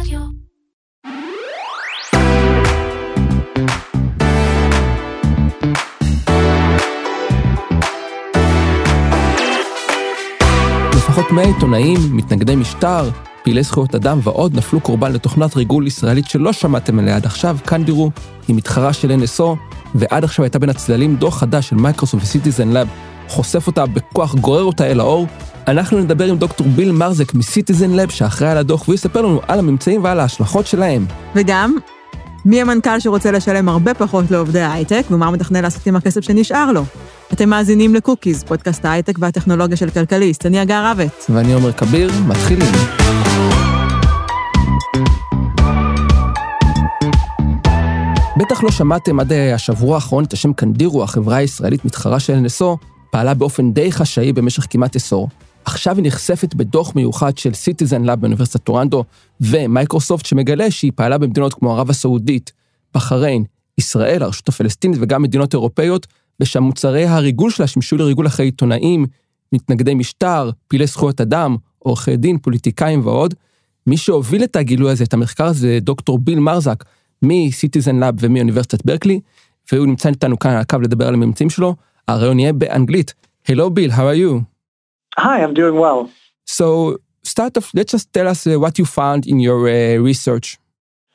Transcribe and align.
רדיו. 0.00 0.20
לפחות 10.96 11.30
100 11.32 11.44
עיתונאים, 11.44 11.98
מתנגדי 12.12 12.56
משטר, 12.56 13.10
פעילי 13.44 13.62
זכויות 13.62 13.94
אדם 13.94 14.18
ועוד 14.22 14.56
נפלו 14.56 14.80
קורבן 14.80 15.12
לתוכנת 15.12 15.56
ריגול 15.56 15.86
ישראלית 15.86 16.26
שלא 16.26 16.52
שמעתם 16.52 16.98
עליה 16.98 17.16
עד 17.16 17.26
עכשיו, 17.26 17.58
כאן 17.66 17.84
תראו, 17.84 18.10
היא 18.48 18.56
מתחרה 18.56 18.92
של 18.92 19.10
NSO, 19.10 19.44
ועד 19.94 20.24
עכשיו 20.24 20.44
הייתה 20.44 20.58
בין 20.58 20.70
הצדדים 20.70 21.16
דוח 21.16 21.38
חדש 21.38 21.68
של 21.68 21.76
מייקרוסופט 21.76 22.22
וסיטיזן 22.22 22.68
לאב, 22.68 22.88
חושף 23.28 23.66
אותה 23.66 23.86
בכוח, 23.86 24.34
גורר 24.34 24.62
אותה 24.62 24.86
אל 24.86 25.00
האור. 25.00 25.26
אנחנו 25.68 25.98
נדבר 25.98 26.24
עם 26.24 26.36
דוקטור 26.36 26.66
ביל 26.66 26.92
מרזק 26.92 27.34
מסיטיזן 27.34 27.90
לאב 27.90 28.10
שאחראי 28.10 28.50
על 28.50 28.58
הדוח, 28.58 28.82
והוא 28.82 28.94
יספר 28.94 29.22
לנו 29.22 29.40
על 29.48 29.58
הממצאים 29.58 30.04
ועל 30.04 30.20
ההשלכות 30.20 30.66
שלהם. 30.66 31.06
וגם, 31.34 31.76
מי 32.44 32.60
המנכ"ל 32.60 33.00
שרוצה 33.00 33.30
לשלם 33.30 33.68
הרבה 33.68 33.94
פחות 33.94 34.30
לעובדי 34.30 34.60
ההייטק, 34.60 35.02
ומה 35.10 35.26
הוא 35.26 35.34
מתכנן 35.34 35.62
לעשות 35.62 35.86
עם 35.86 35.96
הכסף 35.96 36.20
שנשאר 36.20 36.72
לו. 36.72 36.84
אתם 37.32 37.48
מאזינים 37.48 37.94
לקוקיז, 37.94 38.44
פודקאסט 38.44 38.84
ההייטק 38.84 39.14
והטכנולוגיה 39.18 39.76
של 39.76 39.90
כלכליסט. 39.90 40.46
אני 40.46 40.60
הגר 40.60 40.84
רבת. 40.84 41.26
ואני 41.28 41.52
עומר 41.52 41.72
כביר, 41.72 42.10
מתחילים. 42.26 42.72
בטח 48.36 48.62
לא 48.62 48.70
שמעתם 48.70 49.20
עד 49.20 49.32
השבוע 49.32 49.94
האחרון 49.94 50.24
את 50.24 50.32
השם 50.32 50.52
קנדירו, 50.52 51.02
החברה 51.02 51.36
הישראלית 51.36 51.84
מתחרה 51.84 52.20
של 52.20 52.44
NSO, 52.44 52.95
פעלה 53.10 53.34
באופן 53.34 53.72
די 53.72 53.92
חשאי 53.92 54.32
במשך 54.32 54.66
כמעט 54.70 54.96
עשור. 54.96 55.28
עכשיו 55.64 55.96
היא 55.96 56.04
נחשפת 56.06 56.54
בדוח 56.54 56.94
מיוחד 56.94 57.38
של 57.38 57.54
סיטיזן 57.54 58.04
לאב 58.04 58.20
באוניברסיטת 58.20 58.64
טורנדו 58.64 59.04
ומייקרוסופט, 59.40 60.26
שמגלה 60.26 60.70
שהיא 60.70 60.92
פעלה 60.94 61.18
במדינות 61.18 61.54
כמו 61.54 61.76
ערב 61.76 61.90
הסעודית, 61.90 62.52
בחריין, 62.94 63.44
ישראל, 63.78 64.22
הרשות 64.22 64.48
הפלסטינית 64.48 64.98
וגם 65.02 65.22
מדינות 65.22 65.52
אירופאיות, 65.52 66.06
ושהמוצרי 66.40 67.06
הריגול 67.06 67.50
שלה 67.50 67.66
שימשו 67.66 67.96
לריגול 67.96 68.26
אחרי 68.26 68.46
עיתונאים, 68.46 69.06
מתנגדי 69.52 69.94
משטר, 69.94 70.50
פעילי 70.68 70.86
זכויות 70.86 71.20
אדם, 71.20 71.56
עורכי 71.78 72.16
דין, 72.16 72.38
פוליטיקאים 72.38 73.06
ועוד. 73.06 73.34
מי 73.86 73.96
שהוביל 73.96 74.44
את 74.44 74.56
הגילוי 74.56 74.92
הזה, 74.92 75.04
את 75.04 75.14
המחקר 75.14 75.44
הזה, 75.44 75.78
דוקטור 75.80 76.18
ביל 76.18 76.38
מרזק, 76.38 76.84
מסיטיזן 77.22 77.96
לאב 77.96 78.14
ומאוניברסיטת 78.20 78.84
ברקלי, 78.84 79.20
והוא 79.72 79.86
נמצא 79.86 80.08
איתנו 80.08 80.38
כאן 80.38 80.50
על 80.50 80.56
הקו 80.56 80.78
לדבר 80.80 81.08
על 81.08 81.14
הממצאים 81.14 81.50
שלו. 81.50 81.74
הרעיון 82.07 82.39
יהיה 82.39 82.53
באנגלית. 82.53 83.13
Hello 83.49 83.69
Bill, 83.69 83.91
how 83.91 84.05
are 84.05 84.19
you? 84.23 84.45
Hi, 85.17 85.41
I'm 85.43 85.53
doing 85.53 85.75
well. 85.75 86.09
So 86.45 86.97
start 87.23 87.57
off, 87.57 87.71
let's 87.73 87.91
just 87.91 88.13
tell 88.13 88.27
us 88.27 88.45
uh, 88.45 88.59
what 88.59 88.77
you 88.79 88.85
found 88.85 89.25
in 89.25 89.39
your 89.39 89.59
uh, 89.67 89.97
research. 89.97 90.47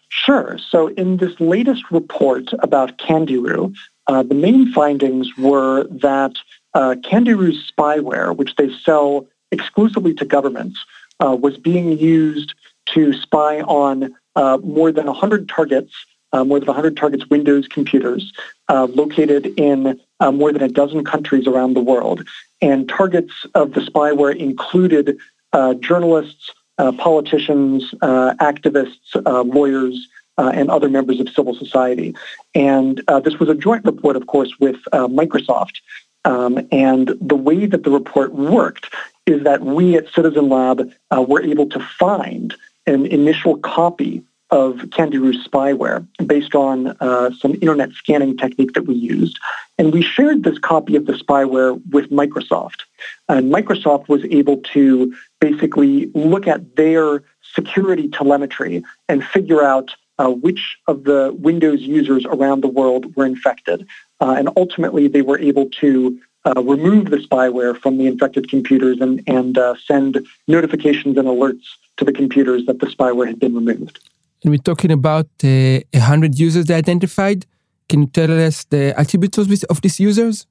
Sure. 0.09 0.59
So 0.71 0.89
in 0.89 1.19
this 1.19 1.35
latest 1.41 1.85
report 1.91 2.47
about 2.61 2.99
Candiru, 2.99 3.75
uh, 4.07 4.23
the 4.23 4.35
main 4.35 4.73
findings 4.73 5.29
were 5.37 5.85
that 6.09 6.35
uh, 6.75 6.95
Candiru's 7.09 7.71
spyware, 7.71 8.35
which 8.35 8.55
they 8.57 8.71
sell 8.85 9.27
exclusively 9.51 10.15
to 10.15 10.25
governments, 10.25 10.79
uh, 11.21 11.37
was 11.41 11.57
being 11.57 11.99
used 11.99 12.55
to 12.95 13.13
spy 13.13 13.61
on 13.63 14.15
uh, 14.37 14.59
more 14.63 14.93
than 14.93 15.07
100 15.07 15.49
targets, 15.49 15.93
uh, 16.34 16.44
more 16.44 16.60
than 16.60 16.68
100 16.68 16.98
targets 16.98 17.30
Windows 17.30 17.68
computers 17.68 18.32
uh, 18.70 18.86
located 18.86 19.48
in 19.58 20.00
uh, 20.20 20.32
more 20.32 20.52
than 20.52 20.62
a 20.62 20.70
dozen 20.70 21.04
countries 21.04 21.48
around 21.48 21.74
the 21.74 21.82
world. 21.82 22.28
And 22.62 22.88
targets 22.88 23.34
of 23.56 23.74
the 23.74 23.82
spyware 23.82 24.36
included 24.36 25.18
uh, 25.54 25.74
journalists, 25.76 26.52
uh, 26.78 26.92
politicians, 26.94 27.94
activists, 28.02 29.16
lawyers, 29.54 30.08
and 30.38 30.72
other 30.72 30.90
members 30.90 31.20
of 31.20 31.30
civil 31.30 31.54
society. 31.54 32.16
And 32.56 33.04
this 33.24 33.38
was 33.40 33.50
a 33.50 33.56
joint 33.56 33.86
report, 33.86 34.16
of 34.16 34.26
course, 34.28 34.60
with 34.60 34.78
Microsoft. 34.92 35.82
Um, 36.24 36.68
and 36.72 37.16
the 37.20 37.36
way 37.36 37.66
that 37.66 37.84
the 37.84 37.92
report 37.92 38.34
worked 38.34 38.94
is 39.26 39.44
that 39.44 39.62
we 39.62 39.98
at 39.98 40.12
Citizen 40.14 40.50
Lab 40.50 40.92
were 41.12 41.42
able 41.42 41.68
to 41.70 41.80
find 41.80 42.56
an 42.88 43.06
initial 43.06 43.58
copy 43.58 44.24
of 44.52 44.90
Candiru's 44.92 45.48
spyware 45.48 46.06
based 46.26 46.56
on 46.56 46.88
uh, 47.00 47.32
some 47.40 47.54
internet 47.56 47.92
scanning 47.94 48.38
technique 48.38 48.74
that 48.74 48.86
we 48.86 48.96
used. 48.96 49.40
And 49.78 49.94
we 49.94 50.02
shared 50.02 50.44
this 50.44 50.60
copy 50.60 50.96
of 50.96 51.06
the 51.06 51.14
spyware 51.14 51.82
with 51.90 52.10
Microsoft. 52.10 52.82
And 53.30 53.52
Microsoft 53.52 54.10
was 54.10 54.24
able 54.26 54.58
to 54.74 55.16
basically 55.40 56.12
look 56.14 56.48
at 56.48 56.76
their 56.76 57.24
security 57.56 58.10
telemetry 58.10 58.84
and 59.08 59.24
figure 59.24 59.64
out 59.64 59.92
uh, 60.20 60.30
which 60.30 60.78
of 60.88 61.06
the 61.06 61.36
Windows 61.40 61.82
users 61.82 62.26
around 62.26 62.62
the 62.62 62.68
world 62.68 63.16
were 63.16 63.26
infected. 63.26 63.88
Uh, 64.20 64.36
and 64.38 64.50
ultimately, 64.58 65.08
they 65.08 65.22
were 65.22 65.40
able 65.40 65.70
to 65.70 66.20
uh, 66.46 66.62
remove 66.62 67.10
the 67.10 67.18
spyware 67.18 67.78
from 67.80 67.98
the 67.98 68.06
infected 68.06 68.50
computers 68.50 69.00
and, 69.00 69.24
and 69.28 69.58
uh, 69.58 69.76
send 69.86 70.26
notifications 70.48 71.18
and 71.18 71.28
alerts 71.28 71.64
to 71.98 72.06
the 72.06 72.12
computers 72.12 72.66
that 72.66 72.80
the 72.80 72.88
spyware 72.88 73.28
had 73.28 73.40
been 73.40 73.56
removed. 73.56 74.00
And 74.44 74.52
we're 74.52 74.58
talking 74.58 74.92
about 74.92 75.28
uh, 75.44 75.80
100 75.94 76.40
users 76.40 76.66
they 76.66 76.74
identified. 76.74 77.46
Can 77.90 78.02
you 78.02 78.08
tell 78.08 78.32
us 78.40 78.64
the 78.66 78.98
attributes 79.00 79.38
of, 79.38 79.82
these 79.82 80.00
users? 80.00 80.48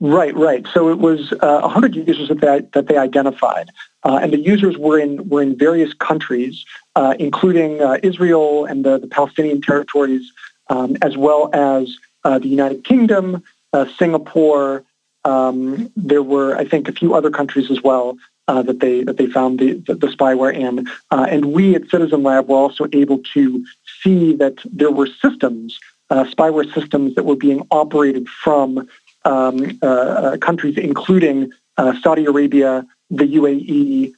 Right, 0.00 0.34
right. 0.34 0.66
So 0.72 0.88
it 0.88 0.98
was 0.98 1.32
uh, 1.40 1.60
100 1.60 1.94
users 1.94 2.28
that 2.28 2.40
they, 2.40 2.62
that 2.72 2.88
they 2.88 2.96
identified. 2.96 3.70
Uh, 4.04 4.18
and 4.22 4.32
the 4.32 4.38
users 4.38 4.76
were 4.76 4.98
in, 4.98 5.28
were 5.28 5.42
in 5.42 5.56
various 5.56 5.92
countries, 5.94 6.64
uh, 6.96 7.14
including 7.18 7.80
uh, 7.80 7.98
Israel 8.02 8.64
and 8.64 8.84
the, 8.84 8.98
the 8.98 9.06
Palestinian 9.08 9.60
territories, 9.60 10.32
um, 10.68 10.96
as 11.02 11.16
well 11.16 11.50
as 11.52 11.94
uh, 12.24 12.38
the 12.38 12.48
United 12.48 12.84
Kingdom, 12.84 13.42
uh, 13.72 13.86
Singapore. 13.98 14.84
Um, 15.24 15.92
there 15.96 16.22
were, 16.22 16.56
I 16.56 16.64
think, 16.64 16.88
a 16.88 16.92
few 16.92 17.14
other 17.14 17.30
countries 17.30 17.70
as 17.70 17.82
well 17.82 18.16
uh, 18.48 18.62
that 18.62 18.80
they 18.80 19.04
that 19.04 19.18
they 19.18 19.26
found 19.26 19.58
the 19.58 19.74
the, 19.86 19.94
the 19.94 20.08
spyware 20.08 20.54
in, 20.54 20.88
uh, 21.10 21.26
and 21.30 21.52
we 21.52 21.74
at 21.74 21.88
Citizen 21.88 22.22
Lab 22.22 22.48
were 22.48 22.56
also 22.56 22.86
able 22.92 23.18
to 23.34 23.64
see 24.02 24.34
that 24.36 24.56
there 24.64 24.90
were 24.90 25.08
systems, 25.22 25.78
uh, 26.10 26.24
spyware 26.24 26.72
systems 26.74 27.14
that 27.14 27.24
were 27.24 27.36
being 27.36 27.66
operated 27.70 28.26
from 28.28 28.88
um, 29.24 29.78
uh, 29.82 29.86
uh, 29.86 30.36
countries 30.38 30.76
including 30.78 31.52
uh, 31.76 31.92
Saudi 32.00 32.24
Arabia, 32.24 32.86
the 33.10 33.24
UAE, 33.24 34.12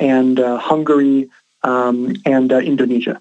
and 0.00 0.38
Hungary, 0.38 1.28
um, 1.62 2.14
and 2.24 2.50
Indonesia. 2.52 3.20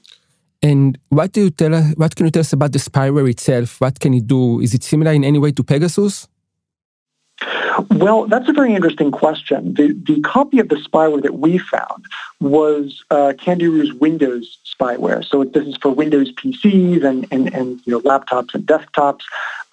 And 0.63 0.97
what 1.09 1.33
do 1.33 1.41
you 1.41 1.49
tell? 1.51 1.75
What 1.97 2.15
can 2.15 2.25
you 2.25 2.31
tell 2.31 2.41
us 2.41 2.53
about 2.53 2.71
the 2.71 2.79
spyware 2.79 3.29
itself? 3.29 3.79
What 3.79 3.99
can 3.99 4.13
it 4.13 4.25
do? 4.25 4.59
Is 4.61 4.73
it 4.73 4.83
similar 4.83 5.11
in 5.11 5.23
any 5.23 5.37
way 5.37 5.51
to 5.51 5.63
Pegasus? 5.63 6.27
Well, 7.91 8.25
that's 8.25 8.49
a 8.49 8.53
very 8.53 8.73
interesting 8.73 9.11
question. 9.11 9.73
The, 9.73 9.93
the 9.93 10.19
copy 10.21 10.59
of 10.59 10.69
the 10.69 10.75
spyware 10.75 11.21
that 11.21 11.35
we 11.35 11.57
found 11.57 12.05
was 12.39 13.03
uh, 13.11 13.33
Windows 13.99 14.57
spyware. 14.65 15.23
So 15.23 15.43
this 15.43 15.67
is 15.67 15.77
for 15.77 15.91
Windows 15.91 16.31
PCs 16.33 17.03
and, 17.03 17.27
and, 17.31 17.53
and 17.53 17.79
you 17.85 17.91
know, 17.93 18.01
laptops 18.01 18.53
and 18.53 18.65
desktops. 18.65 19.21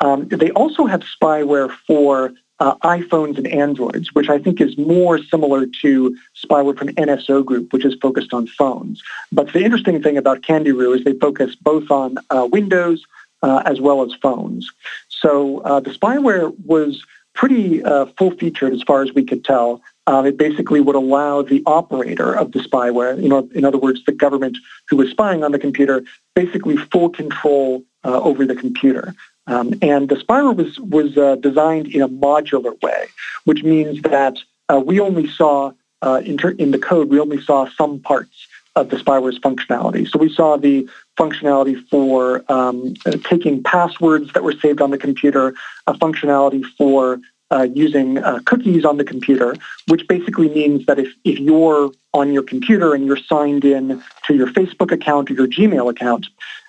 Um, 0.00 0.28
they 0.28 0.50
also 0.50 0.86
have 0.86 1.02
spyware 1.02 1.70
for 1.86 2.32
uh, 2.60 2.76
iPhones 2.76 3.36
and 3.36 3.46
Androids, 3.46 4.14
which 4.14 4.28
I 4.28 4.38
think 4.38 4.60
is 4.60 4.76
more 4.78 5.18
similar 5.18 5.66
to 5.82 6.16
spyware 6.44 6.76
from 6.78 6.88
NSO 6.88 7.44
Group, 7.44 7.72
which 7.72 7.84
is 7.84 7.94
focused 8.00 8.32
on 8.32 8.46
phones. 8.46 9.02
But 9.32 9.52
the 9.52 9.64
interesting 9.64 10.02
thing 10.02 10.16
about 10.16 10.42
Candiru 10.42 10.96
is 10.96 11.04
they 11.04 11.14
focus 11.14 11.54
both 11.54 11.90
on 11.90 12.16
uh, 12.30 12.48
Windows 12.50 13.02
uh, 13.42 13.62
as 13.66 13.80
well 13.80 14.02
as 14.02 14.14
phones. 14.14 14.70
So 15.08 15.58
uh, 15.60 15.80
the 15.80 15.90
spyware 15.90 16.54
was 16.64 17.04
pretty 17.34 17.82
uh, 17.82 18.06
full-featured 18.16 18.72
as 18.72 18.82
far 18.82 19.02
as 19.02 19.12
we 19.12 19.24
could 19.24 19.44
tell. 19.44 19.82
Um, 20.06 20.26
it 20.26 20.36
basically 20.36 20.80
would 20.80 20.96
allow 20.96 21.42
the 21.42 21.62
operator 21.66 22.32
of 22.32 22.52
the 22.52 22.60
spyware, 22.60 23.20
you 23.20 23.28
know, 23.28 23.48
in 23.54 23.64
other 23.64 23.78
words, 23.78 24.04
the 24.04 24.12
government 24.12 24.58
who 24.88 24.96
was 24.96 25.10
spying 25.10 25.42
on 25.42 25.52
the 25.52 25.58
computer, 25.58 26.04
basically 26.34 26.76
full 26.76 27.08
control 27.08 27.82
uh, 28.04 28.20
over 28.20 28.44
the 28.44 28.54
computer. 28.54 29.14
Um, 29.46 29.74
and 29.82 30.08
the 30.08 30.16
spyware 30.16 30.56
was 30.56 30.78
was 30.80 31.18
uh, 31.18 31.36
designed 31.36 31.88
in 31.88 32.02
a 32.02 32.08
modular 32.08 32.80
way, 32.82 33.06
which 33.44 33.62
means 33.62 34.00
that 34.02 34.38
uh, 34.72 34.80
we 34.80 35.00
only 35.00 35.26
saw 35.28 35.72
uh, 36.02 36.22
in, 36.24 36.36
ter- 36.38 36.50
in 36.50 36.70
the 36.70 36.78
code 36.78 37.08
we 37.08 37.20
only 37.20 37.40
saw 37.40 37.68
some 37.76 38.00
parts 38.00 38.46
of 38.76 38.90
the 38.90 38.96
spyware's 38.96 39.38
functionality. 39.38 40.08
So 40.08 40.18
we 40.18 40.32
saw 40.32 40.56
the 40.56 40.88
functionality 41.16 41.86
for 41.88 42.44
um, 42.50 42.94
uh, 43.06 43.12
taking 43.24 43.62
passwords 43.62 44.32
that 44.32 44.42
were 44.42 44.54
saved 44.54 44.80
on 44.80 44.90
the 44.90 44.98
computer, 44.98 45.54
a 45.86 45.94
functionality 45.94 46.64
for 46.76 47.20
uh, 47.50 47.68
using 47.74 48.18
uh, 48.18 48.40
cookies 48.46 48.84
on 48.84 48.96
the 48.96 49.04
computer, 49.04 49.54
which 49.88 50.08
basically 50.08 50.48
means 50.48 50.86
that 50.86 50.98
if, 50.98 51.08
if 51.24 51.38
you're 51.38 51.92
on 52.12 52.32
your 52.32 52.42
computer 52.42 52.94
and 52.94 53.06
you're 53.06 53.16
signed 53.16 53.64
in 53.64 54.02
to 54.26 54.34
your 54.34 54.48
Facebook 54.48 54.90
account 54.90 55.30
or 55.30 55.34
your 55.34 55.46
Gmail 55.46 55.88
account, 55.90 56.26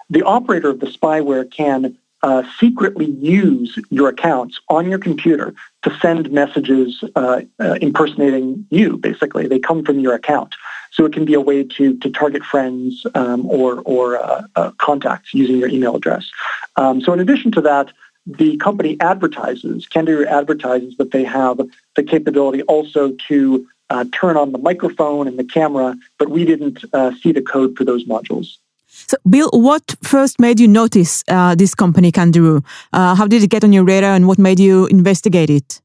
the 0.09 0.21
operator 0.21 0.69
of 0.69 0.79
the 0.79 0.87
spyware 0.87 1.49
can 1.49 1.97
uh, 2.21 2.43
secretly 2.59 3.05
use 3.05 3.77
your 3.89 4.09
accounts 4.09 4.59
on 4.69 4.89
your 4.89 4.99
computer 4.99 5.53
to 5.83 5.95
send 5.99 6.31
messages 6.31 7.03
uh, 7.15 7.41
uh, 7.59 7.77
impersonating 7.81 8.65
you, 8.69 8.97
basically. 8.97 9.47
They 9.47 9.59
come 9.59 9.83
from 9.83 9.99
your 9.99 10.13
account. 10.13 10.55
So 10.95 11.05
it 11.05 11.11
can 11.11 11.25
be 11.25 11.33
a 11.33 11.41
way 11.41 11.63
to, 11.63 11.97
to 11.97 12.09
target 12.09 12.43
friends 12.43 13.05
um, 13.15 13.45
or, 13.47 13.81
or 13.81 14.17
uh, 14.17 14.43
uh, 14.55 14.71
contacts 14.77 15.33
using 15.33 15.57
your 15.57 15.67
email 15.67 15.95
address. 15.95 16.29
Um, 16.77 17.01
so 17.01 17.11
in 17.11 17.19
addition 17.19 17.51
to 17.51 17.61
that, 17.61 17.91
the 18.25 18.55
company 18.57 18.97
advertises, 19.01 19.85
Candiru 19.93 20.25
advertises 20.25 20.95
that 20.97 21.11
they 21.11 21.25
have 21.25 21.59
the 21.97 22.03
capability 22.03 22.63
also 22.63 23.11
to 23.27 23.67
uh, 23.89 24.05
turn 24.19 24.37
on 24.37 24.53
the 24.53 24.57
microphone 24.57 25.27
and 25.27 25.37
the 25.37 25.43
camera, 25.43 25.95
but 26.17 26.29
we 26.29 26.45
didn't 26.45 26.83
uh, 26.93 27.11
see 27.21 27.31
the 27.33 27.41
code 27.41 27.75
for 27.77 27.83
those 27.83 28.05
modules. 28.05 28.57
So, 28.87 29.17
Bill, 29.29 29.49
what 29.51 29.95
first 30.01 30.39
made 30.39 30.59
you 30.59 30.67
notice 30.67 31.23
uh, 31.27 31.53
this 31.55 31.75
company, 31.75 32.11
Candiru? 32.11 32.63
Uh, 32.93 33.13
how 33.15 33.27
did 33.27 33.43
it 33.43 33.49
get 33.49 33.63
on 33.63 33.73
your 33.73 33.83
radar 33.83 34.15
and 34.15 34.27
what 34.27 34.39
made 34.39 34.59
you 34.59 34.87
investigate 34.87 35.49
it? 35.49 35.81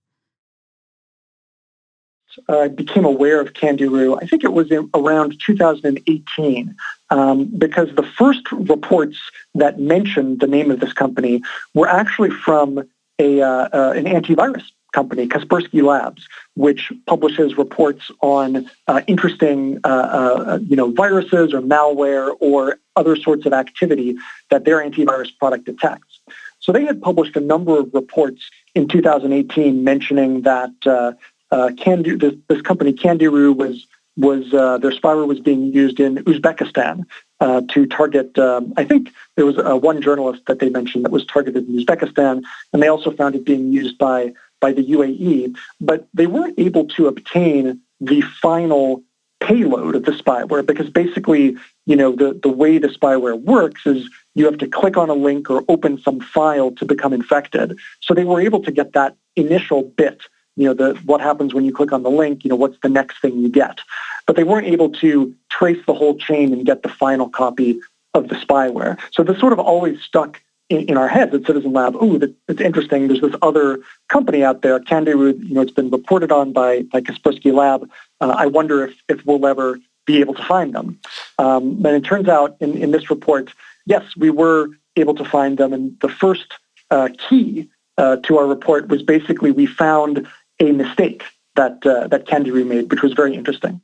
I 2.59 2.69
became 2.69 3.05
aware 3.05 3.41
of 3.41 3.53
Candiru, 3.53 4.19
I 4.21 4.27
think 4.27 4.45
it 4.45 4.53
was 4.53 4.71
around 4.95 5.41
2018, 5.45 6.75
um, 7.11 7.45
because 7.45 7.95
the 7.95 8.03
first 8.03 8.51
reports 8.53 9.19
that 9.55 9.79
mentioned 9.79 10.41
the 10.41 10.47
name 10.47 10.71
of 10.71 10.81
this 10.81 10.93
company 10.93 11.43
were 11.75 11.89
actually 11.89 12.31
from 12.31 12.89
a, 13.19 13.43
uh, 13.43 13.69
uh, 13.73 13.93
an 13.97 14.05
antivirus 14.05 14.65
company, 14.93 15.27
Kaspersky 15.29 15.83
Labs, 15.83 16.27
which 16.55 16.93
publishes 17.07 17.57
reports 17.57 18.11
on 18.21 18.69
uh, 18.89 19.03
interesting, 19.07 19.79
uh, 19.85 19.89
uh, 19.89 20.59
you 20.63 20.77
know, 20.77 20.91
viruses 20.91 21.55
or 21.55 21.61
malware 21.61 22.35
or 22.41 22.79
other 22.97 23.17
sorts 23.17 23.47
of 23.47 23.53
activity 23.53 24.17
that 24.51 24.65
their 24.65 24.79
antivirus 24.79 25.29
product 25.39 25.65
detects. 25.67 26.21
So 26.59 26.73
they 26.73 26.85
had 26.85 27.01
published 27.01 27.37
a 27.37 27.41
number 27.41 27.79
of 27.79 27.95
reports 27.95 28.51
in 28.75 28.89
2018 28.89 29.83
mentioning 29.83 30.43
that 30.43 30.73
uh, 30.87 31.13
uh, 31.51 31.71
this, 31.77 32.35
this, 32.49 32.63
company 32.63 32.93
Candiru 32.93 33.55
was 33.55 33.87
was 34.17 34.53
uh, 34.53 34.79
their 34.79 34.91
spyware 34.91 35.27
was 35.27 35.41
being 35.41 35.73
used 35.73 35.99
in 35.99 36.17
Uzbekistan 36.17 37.05
uh, 37.41 37.63
to 37.71 37.87
target. 37.87 38.39
Um, 38.39 38.73
I 38.77 38.85
think 38.85 39.11
there 39.37 39.47
was 39.47 39.59
uh, 39.59 39.77
one 39.77 40.03
journalist 40.03 40.43
that 40.47 40.59
they 40.59 40.69
mentioned 40.69 41.05
that 41.05 41.13
was 41.13 41.25
targeted 41.25 41.69
in 41.69 41.85
Uzbekistan, 41.85 42.43
and 42.73 42.83
they 42.83 42.89
also 42.89 43.11
found 43.11 43.35
it 43.35 43.45
being 43.45 43.73
used 43.73 43.99
by 43.99 44.33
by 44.61 44.73
the 44.73 44.85
UAE. 44.85 45.57
But 45.81 46.07
they 46.13 46.27
weren't 46.27 46.59
able 46.59 46.87
to 46.89 47.07
obtain 47.07 47.81
the 48.01 48.21
final 48.43 49.03
payload 49.41 49.95
of 49.97 50.05
the 50.05 50.13
spyware 50.13 50.65
because 50.65 50.91
basically, 50.91 51.57
you 51.87 51.97
know, 51.97 52.15
the, 52.15 52.39
the 52.43 52.49
way 52.49 52.79
the 52.79 52.89
spyware 52.89 53.41
works 53.41 53.87
is 53.87 54.09
you 54.35 54.45
have 54.45 54.59
to 54.59 54.67
click 54.67 54.97
on 54.97 55.09
a 55.09 55.15
link 55.15 55.51
or 55.51 55.65
open 55.69 55.99
some 55.99 56.21
file 56.21 56.71
to 56.73 56.85
become 56.85 57.13
infected. 57.13 57.79
So 58.01 58.13
they 58.13 58.25
were 58.25 58.41
able 58.41 58.63
to 58.63 58.71
get 58.71 58.93
that 58.93 59.17
initial 59.37 59.83
bit 59.83 60.21
you 60.57 60.67
know, 60.67 60.75
the, 60.75 60.99
what 61.05 61.21
happens 61.21 61.55
when 61.55 61.65
you 61.65 61.73
click 61.73 61.93
on 61.93 62.03
the 62.03 62.11
link, 62.11 62.45
you 62.45 62.51
know, 62.51 62.57
what's 62.57 62.79
the 62.83 62.89
next 62.89 63.21
thing 63.21 63.39
you 63.39 63.49
get. 63.49 63.81
But 64.27 64.37
they 64.37 64.45
weren't 64.45 64.67
able 64.67 64.91
to 64.91 65.35
trace 65.49 65.85
the 65.87 65.95
whole 65.95 66.17
chain 66.17 66.53
and 66.53 66.67
get 66.67 66.83
the 66.83 66.89
final 66.89 67.29
copy 67.29 67.81
of 68.15 68.29
the 68.29 68.35
spyware. 68.35 68.99
So 69.13 69.23
this 69.23 69.39
sort 69.39 69.53
of 69.53 69.59
always 69.59 70.01
stuck 70.03 70.41
in, 70.69 70.81
in 70.91 70.97
our 70.97 71.09
heads 71.09 71.35
at 71.35 71.47
Citizen 71.47 71.73
Lab. 71.73 71.97
Oh, 72.01 72.19
that, 72.19 72.35
it's 72.49 72.61
interesting. 72.61 73.09
There's 73.09 73.21
this 73.21 73.35
other 73.43 73.81
company 74.09 74.43
out 74.43 74.63
there, 74.63 74.79
Candiru, 74.81 75.43
you 75.43 75.55
know, 75.55 75.61
it's 75.61 75.73
been 75.73 75.91
reported 75.91 76.33
on 76.33 76.53
by, 76.53 76.83
by 76.83 77.01
Kaspersky 77.01 77.53
Lab. 77.53 77.89
Uh, 78.21 78.35
I 78.37 78.47
wonder 78.47 78.85
if, 78.85 78.95
if 79.09 79.25
we'll 79.27 79.47
ever 79.47 79.79
be 80.07 80.21
able 80.21 80.35
to 80.35 80.45
find 80.45 80.75
them. 80.75 80.99
Um, 81.39 81.85
and 81.85 81.95
it 81.97 82.05
turns 82.05 82.29
out 82.29 82.57
in, 82.61 82.77
in 82.77 82.91
this 82.91 83.11
report, 83.11 83.53
yes, 83.87 84.03
we 84.17 84.31
were 84.31 84.69
able 84.97 85.15
to 85.15 85.25
find 85.25 85.59
them. 85.59 85.73
And 85.73 85.99
the 86.01 86.09
first 86.09 86.55
uh, 86.91 87.09
key 87.29 87.69
uh, 87.99 88.17
to 88.17 88.39
our 88.39 88.47
report 88.47 88.89
was 88.89 89.03
basically 89.03 89.51
we 89.51 89.67
found 89.67 90.27
a 90.61 90.73
mistake 90.73 91.25
that 91.57 91.85
uh, 91.87 92.07
that 92.09 92.27
Candiru 92.27 92.67
made, 92.67 92.91
which 92.91 93.03
was 93.03 93.13
very 93.13 93.35
interesting. 93.35 93.81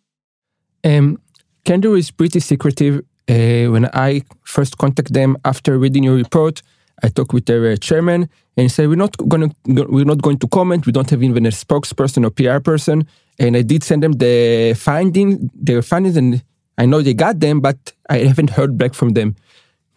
Um, 0.85 1.21
Candiru 1.65 1.99
is 1.99 2.11
pretty 2.11 2.41
secretive. 2.41 3.05
Uh, 3.29 3.67
when 3.73 3.87
I 3.93 4.23
first 4.45 4.79
contact 4.79 5.13
them 5.13 5.37
after 5.45 5.77
reading 5.79 6.05
your 6.05 6.15
report, 6.15 6.63
I 7.03 7.09
talked 7.09 7.33
with 7.33 7.47
their 7.47 7.73
uh, 7.73 7.77
chairman 7.77 8.29
and 8.57 8.71
said 8.71 8.89
we're 8.89 8.97
not 8.97 9.17
going 9.29 9.51
to 9.51 9.85
we're 9.89 10.05
not 10.05 10.23
going 10.23 10.39
to 10.39 10.49
comment. 10.49 10.87
We 10.87 10.93
don't 10.93 11.11
have 11.11 11.23
even 11.23 11.45
a 11.47 11.51
spokesperson 11.51 12.25
or 12.25 12.31
PR 12.31 12.61
person. 12.61 13.07
And 13.39 13.57
I 13.57 13.63
did 13.63 13.83
send 13.83 14.03
them 14.03 14.13
the 14.13 14.75
finding 14.75 15.51
their 15.55 15.83
findings, 15.83 16.17
and 16.17 16.43
I 16.79 16.87
know 16.87 17.03
they 17.03 17.15
got 17.15 17.41
them, 17.41 17.61
but 17.61 17.93
I 18.09 18.19
haven't 18.19 18.51
heard 18.51 18.79
back 18.79 18.95
from 18.95 19.11
them. 19.11 19.37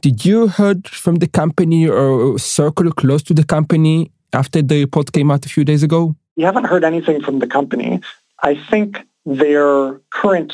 Did 0.02 0.26
you 0.26 0.48
heard 0.48 0.88
from 0.88 1.16
the 1.16 1.28
company 1.28 1.88
or 1.88 2.38
circle 2.40 2.92
close 2.92 3.22
to 3.24 3.34
the 3.34 3.44
company 3.44 4.12
after 4.34 4.62
the 4.62 4.82
report 4.82 5.12
came 5.12 5.32
out 5.32 5.46
a 5.46 5.50
few 5.50 5.64
days 5.64 5.84
ago? 5.84 6.16
We 6.40 6.46
haven't 6.46 6.68
heard 6.68 6.86
anything 6.86 7.22
from 7.22 7.40
the 7.40 7.48
company. 7.48 8.00
I 8.42 8.56
think 8.56 9.06
their 9.26 10.00
current 10.10 10.54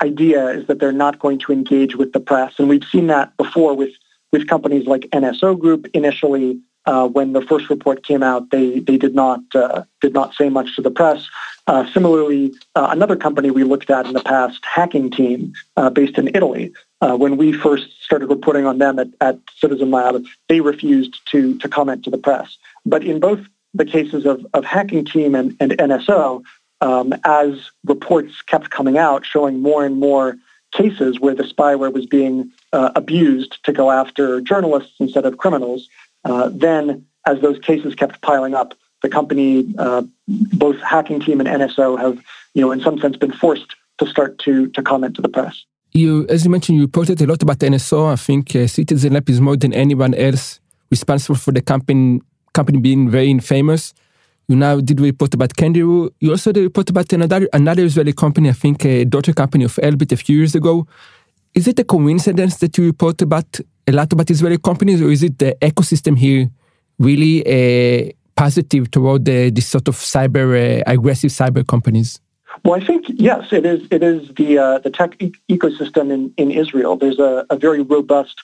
idea 0.00 0.48
is 0.48 0.66
that 0.68 0.78
they're 0.80 0.90
not 0.90 1.18
going 1.18 1.38
to 1.40 1.52
engage 1.52 1.96
with 1.96 2.14
the 2.14 2.20
press. 2.20 2.54
And 2.56 2.66
we've 2.66 2.88
seen 2.90 3.08
that 3.08 3.36
before 3.36 3.74
with, 3.76 3.90
with 4.32 4.48
companies 4.48 4.86
like 4.86 5.02
NSO 5.12 5.58
Group 5.58 5.86
initially. 5.92 6.58
Uh, 6.86 7.06
when 7.06 7.34
the 7.34 7.42
first 7.42 7.68
report 7.68 8.02
came 8.02 8.22
out, 8.22 8.50
they, 8.50 8.80
they 8.80 8.96
did 8.96 9.14
not 9.14 9.40
uh, 9.54 9.82
did 10.00 10.14
not 10.14 10.32
say 10.32 10.48
much 10.48 10.74
to 10.76 10.80
the 10.80 10.90
press. 10.90 11.28
Uh, 11.66 11.84
similarly, 11.92 12.54
uh, 12.74 12.88
another 12.90 13.14
company 13.14 13.50
we 13.50 13.64
looked 13.64 13.90
at 13.90 14.06
in 14.06 14.14
the 14.14 14.22
past, 14.22 14.64
Hacking 14.64 15.10
Team, 15.10 15.52
uh, 15.76 15.90
based 15.90 16.16
in 16.16 16.28
Italy, 16.28 16.72
uh, 17.02 17.14
when 17.14 17.36
we 17.36 17.52
first 17.52 18.02
started 18.02 18.30
reporting 18.30 18.64
on 18.64 18.78
them 18.78 18.98
at, 18.98 19.08
at 19.20 19.38
Citizen 19.60 19.90
Lab, 19.90 20.24
they 20.48 20.62
refused 20.62 21.20
to 21.32 21.58
to 21.58 21.68
comment 21.68 22.04
to 22.04 22.10
the 22.10 22.16
press. 22.16 22.56
But 22.86 23.04
in 23.04 23.20
both 23.20 23.40
the 23.74 23.84
cases 23.84 24.26
of, 24.26 24.46
of 24.54 24.64
Hacking 24.64 25.04
Team 25.04 25.34
and, 25.34 25.56
and 25.60 25.72
NSO, 25.72 26.42
um, 26.80 27.12
as 27.24 27.70
reports 27.84 28.42
kept 28.42 28.70
coming 28.70 28.98
out 28.98 29.26
showing 29.26 29.60
more 29.60 29.84
and 29.84 29.98
more 29.98 30.36
cases 30.72 31.18
where 31.18 31.34
the 31.34 31.42
spyware 31.42 31.92
was 31.92 32.06
being 32.06 32.50
uh, 32.72 32.90
abused 32.94 33.58
to 33.64 33.72
go 33.72 33.90
after 33.90 34.40
journalists 34.40 34.94
instead 35.00 35.24
of 35.24 35.38
criminals, 35.38 35.88
uh, 36.24 36.50
then 36.52 37.06
as 37.26 37.40
those 37.40 37.58
cases 37.58 37.94
kept 37.94 38.20
piling 38.22 38.54
up, 38.54 38.74
the 39.02 39.08
company, 39.08 39.66
uh, 39.78 40.02
both 40.26 40.80
Hacking 40.80 41.20
Team 41.20 41.40
and 41.40 41.48
NSO 41.48 41.98
have, 41.98 42.18
you 42.54 42.60
know, 42.60 42.72
in 42.72 42.80
some 42.80 42.98
sense 42.98 43.16
been 43.16 43.32
forced 43.32 43.76
to 43.98 44.06
start 44.06 44.38
to, 44.40 44.68
to 44.68 44.82
comment 44.82 45.16
to 45.16 45.22
the 45.22 45.28
press. 45.28 45.64
You, 45.92 46.26
as 46.28 46.44
you 46.44 46.50
mentioned, 46.50 46.76
you 46.76 46.84
reported 46.84 47.20
a 47.22 47.26
lot 47.26 47.42
about 47.42 47.58
NSO. 47.58 48.12
I 48.12 48.16
think 48.16 48.54
uh, 48.54 48.66
Citizen 48.66 49.14
Lab 49.14 49.28
is 49.28 49.40
more 49.40 49.56
than 49.56 49.72
anyone 49.72 50.14
else 50.14 50.60
responsible 50.90 51.36
for 51.36 51.52
the 51.52 51.62
company 51.62 52.20
company 52.58 52.78
being 52.90 53.02
very 53.18 53.32
famous. 53.54 53.82
You 54.48 54.56
now 54.56 54.74
did 54.88 54.98
report 55.10 55.32
about 55.38 55.50
Candiru. 55.60 56.10
You 56.22 56.30
also 56.34 56.50
did 56.52 56.62
report 56.70 56.88
about 56.94 57.08
another 57.18 57.40
another 57.60 57.84
Israeli 57.90 58.14
company, 58.24 58.46
I 58.54 58.56
think 58.64 58.76
a 58.84 59.04
daughter 59.14 59.32
company 59.42 59.64
of 59.70 59.74
Elbit 59.88 60.10
a 60.18 60.20
few 60.24 60.36
years 60.40 60.54
ago. 60.60 60.74
Is 61.58 61.64
it 61.70 61.76
a 61.84 61.86
coincidence 61.96 62.54
that 62.62 62.72
you 62.76 62.84
report 62.92 63.18
about 63.28 63.50
a 63.90 63.92
lot 63.98 64.08
about 64.14 64.28
Israeli 64.36 64.60
companies, 64.70 64.98
or 65.04 65.10
is 65.16 65.22
it 65.28 65.34
the 65.42 65.50
ecosystem 65.70 66.14
here 66.24 66.42
really 67.08 67.36
uh, 67.46 68.02
positive 68.44 68.84
toward 68.96 69.20
the, 69.30 69.38
this 69.56 69.68
sort 69.74 69.86
of 69.92 69.96
cyber 70.14 70.46
uh, 70.56 70.94
aggressive 70.94 71.32
cyber 71.40 71.62
companies? 71.74 72.08
Well, 72.64 72.76
I 72.80 72.84
think 72.88 73.02
yes, 73.30 73.42
it 73.58 73.64
is. 73.72 73.80
It 73.96 74.02
is 74.12 74.20
the 74.40 74.50
uh, 74.66 74.78
the 74.84 74.92
tech 74.98 75.12
e- 75.26 75.32
ecosystem 75.56 76.04
in, 76.16 76.22
in 76.42 76.48
Israel. 76.62 76.92
There's 77.02 77.20
a, 77.30 77.32
a 77.54 77.56
very 77.66 77.82
robust 77.96 78.36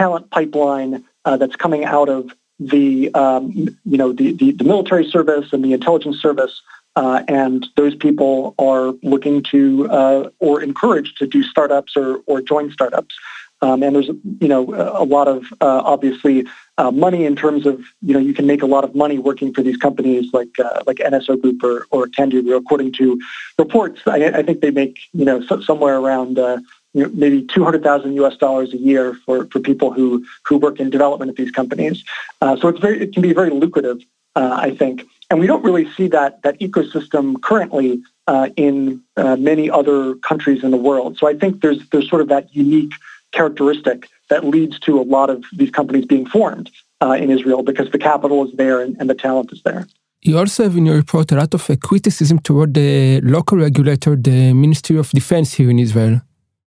talent 0.00 0.24
pipeline 0.36 0.92
uh, 1.26 1.36
that's 1.40 1.56
coming 1.64 1.84
out 1.96 2.08
of 2.08 2.22
the 2.60 3.12
um, 3.14 3.50
you 3.52 3.96
know 3.96 4.12
the, 4.12 4.32
the, 4.32 4.52
the 4.52 4.64
military 4.64 5.10
service 5.10 5.52
and 5.52 5.64
the 5.64 5.72
intelligence 5.72 6.20
service, 6.20 6.62
uh, 6.94 7.22
and 7.26 7.66
those 7.76 7.94
people 7.94 8.54
are 8.58 8.92
looking 9.02 9.42
to 9.44 9.88
uh, 9.90 10.30
or 10.38 10.62
encouraged 10.62 11.16
to 11.18 11.26
do 11.26 11.42
startups 11.42 11.96
or 11.96 12.20
or 12.26 12.40
join 12.42 12.70
startups. 12.70 13.14
Um, 13.62 13.82
and 13.82 13.94
there's 13.94 14.08
you 14.40 14.48
know 14.48 14.74
a 14.74 15.04
lot 15.04 15.28
of 15.28 15.44
uh, 15.60 15.82
obviously 15.84 16.46
uh, 16.78 16.90
money 16.90 17.24
in 17.24 17.36
terms 17.36 17.66
of 17.66 17.80
you 18.02 18.14
know 18.14 18.20
you 18.20 18.32
can 18.32 18.46
make 18.46 18.62
a 18.62 18.66
lot 18.66 18.84
of 18.84 18.94
money 18.94 19.18
working 19.18 19.52
for 19.52 19.62
these 19.62 19.76
companies 19.76 20.32
like 20.32 20.58
uh, 20.58 20.80
like 20.86 20.96
NSO 20.98 21.40
Group 21.40 21.62
or 21.62 21.86
or 21.90 22.06
Candiru. 22.06 22.56
According 22.56 22.92
to 22.94 23.20
reports, 23.58 24.00
I, 24.06 24.26
I 24.26 24.42
think 24.42 24.60
they 24.60 24.70
make 24.70 25.00
you 25.12 25.24
know 25.24 25.42
so, 25.42 25.60
somewhere 25.60 25.98
around 25.98 26.38
uh, 26.38 26.58
you 26.92 27.04
know, 27.04 27.10
maybe 27.14 27.42
200,000 27.42 28.14
US 28.14 28.36
dollars 28.36 28.72
a 28.72 28.76
year 28.76 29.14
for, 29.26 29.46
for 29.46 29.60
people 29.60 29.92
who, 29.92 30.24
who 30.46 30.56
work 30.58 30.80
in 30.80 30.90
development 30.90 31.30
at 31.30 31.36
these 31.36 31.50
companies. 31.50 32.04
Uh, 32.40 32.56
so 32.56 32.68
it's 32.68 32.80
very, 32.80 33.00
it 33.00 33.12
can 33.12 33.22
be 33.22 33.32
very 33.32 33.50
lucrative, 33.50 33.98
uh, 34.36 34.56
I 34.60 34.74
think. 34.74 35.04
And 35.30 35.38
we 35.38 35.46
don't 35.46 35.64
really 35.64 35.88
see 35.92 36.08
that, 36.08 36.42
that 36.42 36.58
ecosystem 36.58 37.40
currently 37.40 38.02
uh, 38.26 38.48
in 38.56 39.00
uh, 39.16 39.36
many 39.36 39.70
other 39.70 40.16
countries 40.16 40.64
in 40.64 40.70
the 40.72 40.76
world. 40.76 41.18
So 41.18 41.28
I 41.28 41.34
think 41.34 41.62
there's, 41.62 41.88
there's 41.90 42.08
sort 42.08 42.22
of 42.22 42.28
that 42.28 42.54
unique 42.54 42.92
characteristic 43.32 44.08
that 44.28 44.44
leads 44.44 44.78
to 44.80 45.00
a 45.00 45.02
lot 45.02 45.30
of 45.30 45.44
these 45.52 45.70
companies 45.70 46.04
being 46.04 46.26
formed 46.26 46.70
uh, 47.00 47.12
in 47.12 47.30
Israel 47.30 47.62
because 47.62 47.90
the 47.90 47.98
capital 47.98 48.44
is 48.46 48.52
there 48.54 48.80
and, 48.80 48.96
and, 48.98 49.08
the 49.08 49.14
talent 49.14 49.52
is 49.52 49.62
there. 49.62 49.86
You 50.22 50.36
also 50.38 50.64
have 50.64 50.76
in 50.76 50.84
your 50.86 50.96
report 50.96 51.32
a 51.32 51.36
lot 51.36 51.54
of 51.54 51.70
criticism 51.80 52.40
toward 52.40 52.74
the 52.74 53.20
local 53.22 53.56
regulator, 53.58 54.16
the 54.16 54.52
Ministry 54.52 54.98
of 54.98 55.10
Defense 55.10 55.54
here 55.54 55.70
in 55.70 55.78
Israel. 55.78 56.20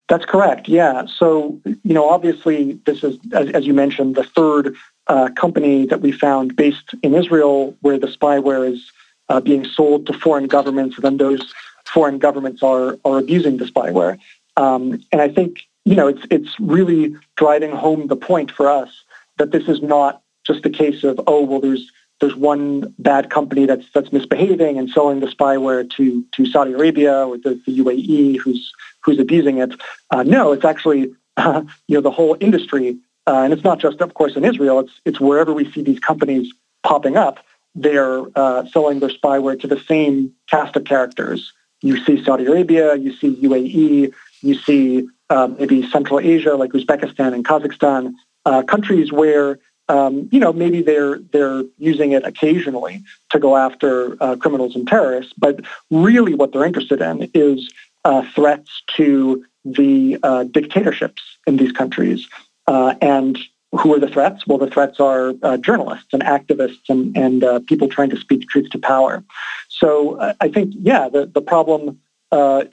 That's 0.09 0.25
correct. 0.25 0.69
Yeah. 0.69 1.05
So, 1.07 1.61
you 1.65 1.95
know, 1.95 2.09
obviously, 2.09 2.81
this 2.87 3.05
is, 3.05 3.19
as, 3.33 3.51
as 3.51 3.67
you 3.67 3.75
mentioned, 3.75 4.15
the 4.15 4.25
third 4.25 4.75
uh, 5.07 5.29
company 5.37 5.87
that 5.87 6.01
we 6.01 6.13
found 6.13 6.57
based 6.57 6.95
in 7.03 7.15
Israel 7.15 7.77
where 7.83 7.99
the 7.99 8.07
spyware 8.07 8.73
is 8.73 8.91
uh, 9.29 9.41
being 9.41 9.65
sold 9.65 10.07
to 10.07 10.13
foreign 10.13 10.47
governments, 10.47 10.97
and 10.97 11.05
then 11.05 11.17
those 11.19 11.53
foreign 11.87 12.19
governments 12.19 12.63
are 12.63 12.99
are 13.05 13.19
abusing 13.19 13.59
the 13.59 13.67
spyware. 13.67 14.19
Um, 14.57 15.03
and 15.13 15.21
I 15.21 15.29
think 15.29 15.69
you 15.85 15.95
know 15.95 16.09
it's 16.09 16.23
it's 16.31 16.59
really 16.59 17.15
driving 17.37 17.71
home 17.71 18.07
the 18.07 18.17
point 18.17 18.51
for 18.51 18.69
us 18.69 18.91
that 19.37 19.51
this 19.51 19.69
is 19.69 19.83
not 19.83 20.23
just 20.45 20.65
a 20.65 20.71
case 20.71 21.05
of 21.05 21.21
oh 21.27 21.43
well 21.43 21.61
there's 21.61 21.91
there's 22.21 22.35
one 22.35 22.95
bad 22.99 23.31
company 23.31 23.67
that's 23.67 23.87
that's 23.95 24.13
misbehaving 24.13 24.79
and 24.79 24.91
selling 24.91 25.21
the 25.21 25.27
spyware 25.27 25.89
to 25.91 26.25
to 26.33 26.47
Saudi 26.47 26.73
Arabia 26.73 27.27
or 27.27 27.39
the, 27.39 27.61
the 27.67 27.79
UAE 27.79 28.39
who's 28.39 28.73
who's 29.03 29.19
abusing 29.19 29.59
it. 29.59 29.73
Uh, 30.11 30.23
no, 30.23 30.53
it's 30.53 30.65
actually 30.65 31.11
uh, 31.37 31.63
you 31.87 31.97
know 31.97 32.01
the 32.01 32.11
whole 32.11 32.37
industry, 32.41 32.97
uh, 33.27 33.43
and 33.43 33.53
it's 33.53 33.65
not 33.65 33.79
just 33.79 34.01
of 34.01 34.15
course 34.15 34.37
in 34.37 34.45
Israel. 34.45 34.81
It's 34.81 34.93
it's 35.05 35.21
wherever 35.21 35.53
we 35.53 35.71
see 35.73 35.83
these 35.83 36.01
companies 36.01 36.53
popping 36.83 37.17
up. 37.17 37.39
They're 37.75 38.25
uh, 38.35 38.67
selling 38.67 38.99
their 38.99 39.11
spyware 39.11 39.61
to 39.61 39.67
the 39.67 39.79
same 39.79 40.33
cast 40.51 40.75
of 40.75 40.85
characters. 40.85 41.53
You 41.81 42.03
see 42.05 42.25
Saudi 42.25 42.47
Arabia, 42.47 42.97
you 42.97 43.15
see 43.15 43.37
UAE, 43.37 44.13
you 44.43 44.55
see 44.55 45.07
um, 45.31 45.57
maybe 45.59 45.89
Central 45.91 46.19
Asia 46.19 46.57
like 46.57 46.73
Uzbekistan 46.73 47.35
and 47.35 47.45
Kazakhstan, 47.45 48.15
uh, 48.45 48.63
countries 48.63 49.13
where 49.13 49.61
um, 49.89 50.29
you 50.31 50.41
know, 50.41 50.53
maybe 50.53 50.83
they're 50.83 51.19
they're 51.33 51.63
using 51.79 52.13
it 52.13 52.25
occasionally 52.25 53.03
to 53.31 53.39
go 53.39 53.57
after 53.57 54.17
uh, 54.23 54.37
criminals 54.37 54.77
and 54.77 54.87
terrorists, 54.87 55.33
but 55.37 55.61
really 55.91 56.35
what 56.35 56.53
they're 56.53 56.65
interested 56.65 57.01
in 57.01 57.31
is 57.35 57.71
uh, 58.05 58.23
threats 58.35 58.83
to 58.97 59.45
the 59.65 60.19
uh, 60.23 60.45
dictatorships 60.45 61.23
in 61.47 61.57
these 61.57 61.73
countries. 61.73 62.29
Uh, 62.67 62.95
and 63.01 63.39
who 63.73 63.95
are 63.95 63.99
the 63.99 64.09
threats? 64.09 64.47
Well, 64.47 64.59
the 64.59 64.71
threats 64.71 65.01
are 65.01 65.35
uh, 65.43 65.57
journalists 65.59 66.09
and 66.13 66.23
activists 66.23 66.89
and, 66.89 67.17
and 67.17 67.45
uh, 67.45 67.61
people 67.61 67.89
trying 67.89 68.11
to 68.11 68.17
speak 68.17 68.49
truth 68.49 68.71
to 68.71 68.79
power. 68.79 69.25
So 69.69 70.35
I 70.41 70.49
think, 70.49 70.75
yeah, 70.81 71.09
the, 71.09 71.27
the 71.27 71.43
problem 71.43 72.01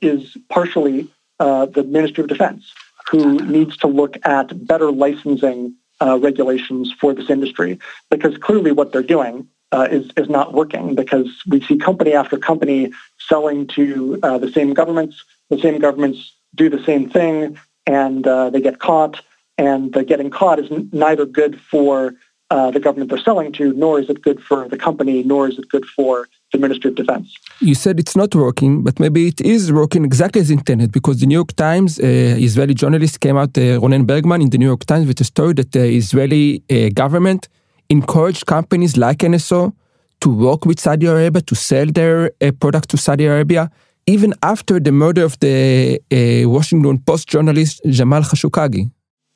is 0.01 0.37
partially 0.49 1.09
the 1.39 1.85
Ministry 1.85 2.23
of 2.23 2.29
Defense, 2.29 2.73
who 3.09 3.39
needs 3.39 3.75
to 3.77 3.87
look 3.87 4.15
at 4.25 4.65
better 4.65 4.89
licensing 4.89 5.75
uh, 6.01 6.17
regulations 6.19 6.93
for 6.99 7.13
this 7.13 7.29
industry 7.29 7.79
because 8.09 8.37
clearly 8.37 8.71
what 8.71 8.91
they're 8.91 9.03
doing 9.03 9.47
uh, 9.71 9.87
is, 9.89 10.09
is 10.17 10.29
not 10.29 10.53
working 10.53 10.95
because 10.95 11.27
we 11.47 11.61
see 11.61 11.77
company 11.77 12.13
after 12.13 12.37
company 12.37 12.91
selling 13.19 13.67
to 13.67 14.19
uh, 14.23 14.37
the 14.37 14.51
same 14.51 14.73
governments. 14.73 15.23
The 15.49 15.59
same 15.59 15.79
governments 15.79 16.33
do 16.55 16.69
the 16.69 16.83
same 16.83 17.09
thing 17.09 17.57
and 17.85 18.25
uh, 18.25 18.49
they 18.49 18.61
get 18.61 18.79
caught 18.79 19.21
and 19.57 19.93
getting 20.07 20.29
caught 20.29 20.59
is 20.59 20.71
n- 20.71 20.89
neither 20.91 21.25
good 21.25 21.59
for 21.59 22.15
uh, 22.49 22.71
the 22.71 22.79
government 22.79 23.09
they're 23.09 23.19
selling 23.19 23.51
to, 23.53 23.73
nor 23.73 23.99
is 23.99 24.09
it 24.09 24.21
good 24.21 24.41
for 24.41 24.67
the 24.67 24.77
company, 24.77 25.23
nor 25.23 25.47
is 25.47 25.57
it 25.57 25.67
good 25.69 25.85
for 25.85 26.27
the 26.51 26.59
Ministry 26.59 26.89
of 26.89 26.95
Defense. 26.95 27.33
You 27.59 27.75
said 27.75 27.99
it's 27.99 28.15
not 28.15 28.33
working, 28.35 28.83
but 28.83 28.99
maybe 28.99 29.27
it 29.27 29.41
is 29.41 29.71
working 29.71 30.05
exactly 30.05 30.41
as 30.41 30.51
intended 30.51 30.91
because 30.91 31.19
the 31.19 31.25
New 31.25 31.35
York 31.35 31.53
Times, 31.55 31.99
uh, 31.99 32.03
Israeli 32.03 32.73
journalist 32.73 33.19
came 33.19 33.37
out, 33.37 33.57
uh, 33.57 33.79
Ronen 33.81 34.05
Bergman 34.05 34.41
in 34.41 34.49
the 34.49 34.57
New 34.57 34.67
York 34.67 34.85
Times 34.85 35.07
with 35.07 35.19
a 35.21 35.23
story 35.23 35.53
that 35.53 35.71
the 35.71 35.85
Israeli 35.85 36.63
uh, 36.69 36.89
government 36.93 37.47
encouraged 37.89 38.45
companies 38.45 38.97
like 38.97 39.19
NSO 39.19 39.73
to 40.21 40.29
work 40.29 40.65
with 40.65 40.79
Saudi 40.79 41.05
Arabia 41.05 41.41
to 41.41 41.55
sell 41.55 41.85
their 41.85 42.31
uh, 42.41 42.51
products 42.59 42.87
to 42.87 42.97
Saudi 42.97 43.25
Arabia, 43.25 43.69
even 44.07 44.33
after 44.43 44.79
the 44.79 44.91
murder 44.91 45.23
of 45.23 45.37
the 45.39 45.99
uh, 46.11 46.49
Washington 46.49 46.99
Post 46.99 47.27
journalist 47.27 47.81
Jamal 47.87 48.21
Khashoggi. 48.21 48.89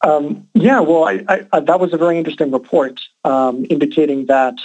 Um, 0.06 0.48
yeah, 0.54 0.80
well, 0.80 1.06
I, 1.06 1.46
I, 1.52 1.60
that 1.60 1.80
was 1.80 1.94
a 1.94 1.98
very 1.98 2.18
interesting 2.18 2.52
report 2.52 3.00
um, 3.26 3.66
indicating 3.70 4.28
that 4.28 4.56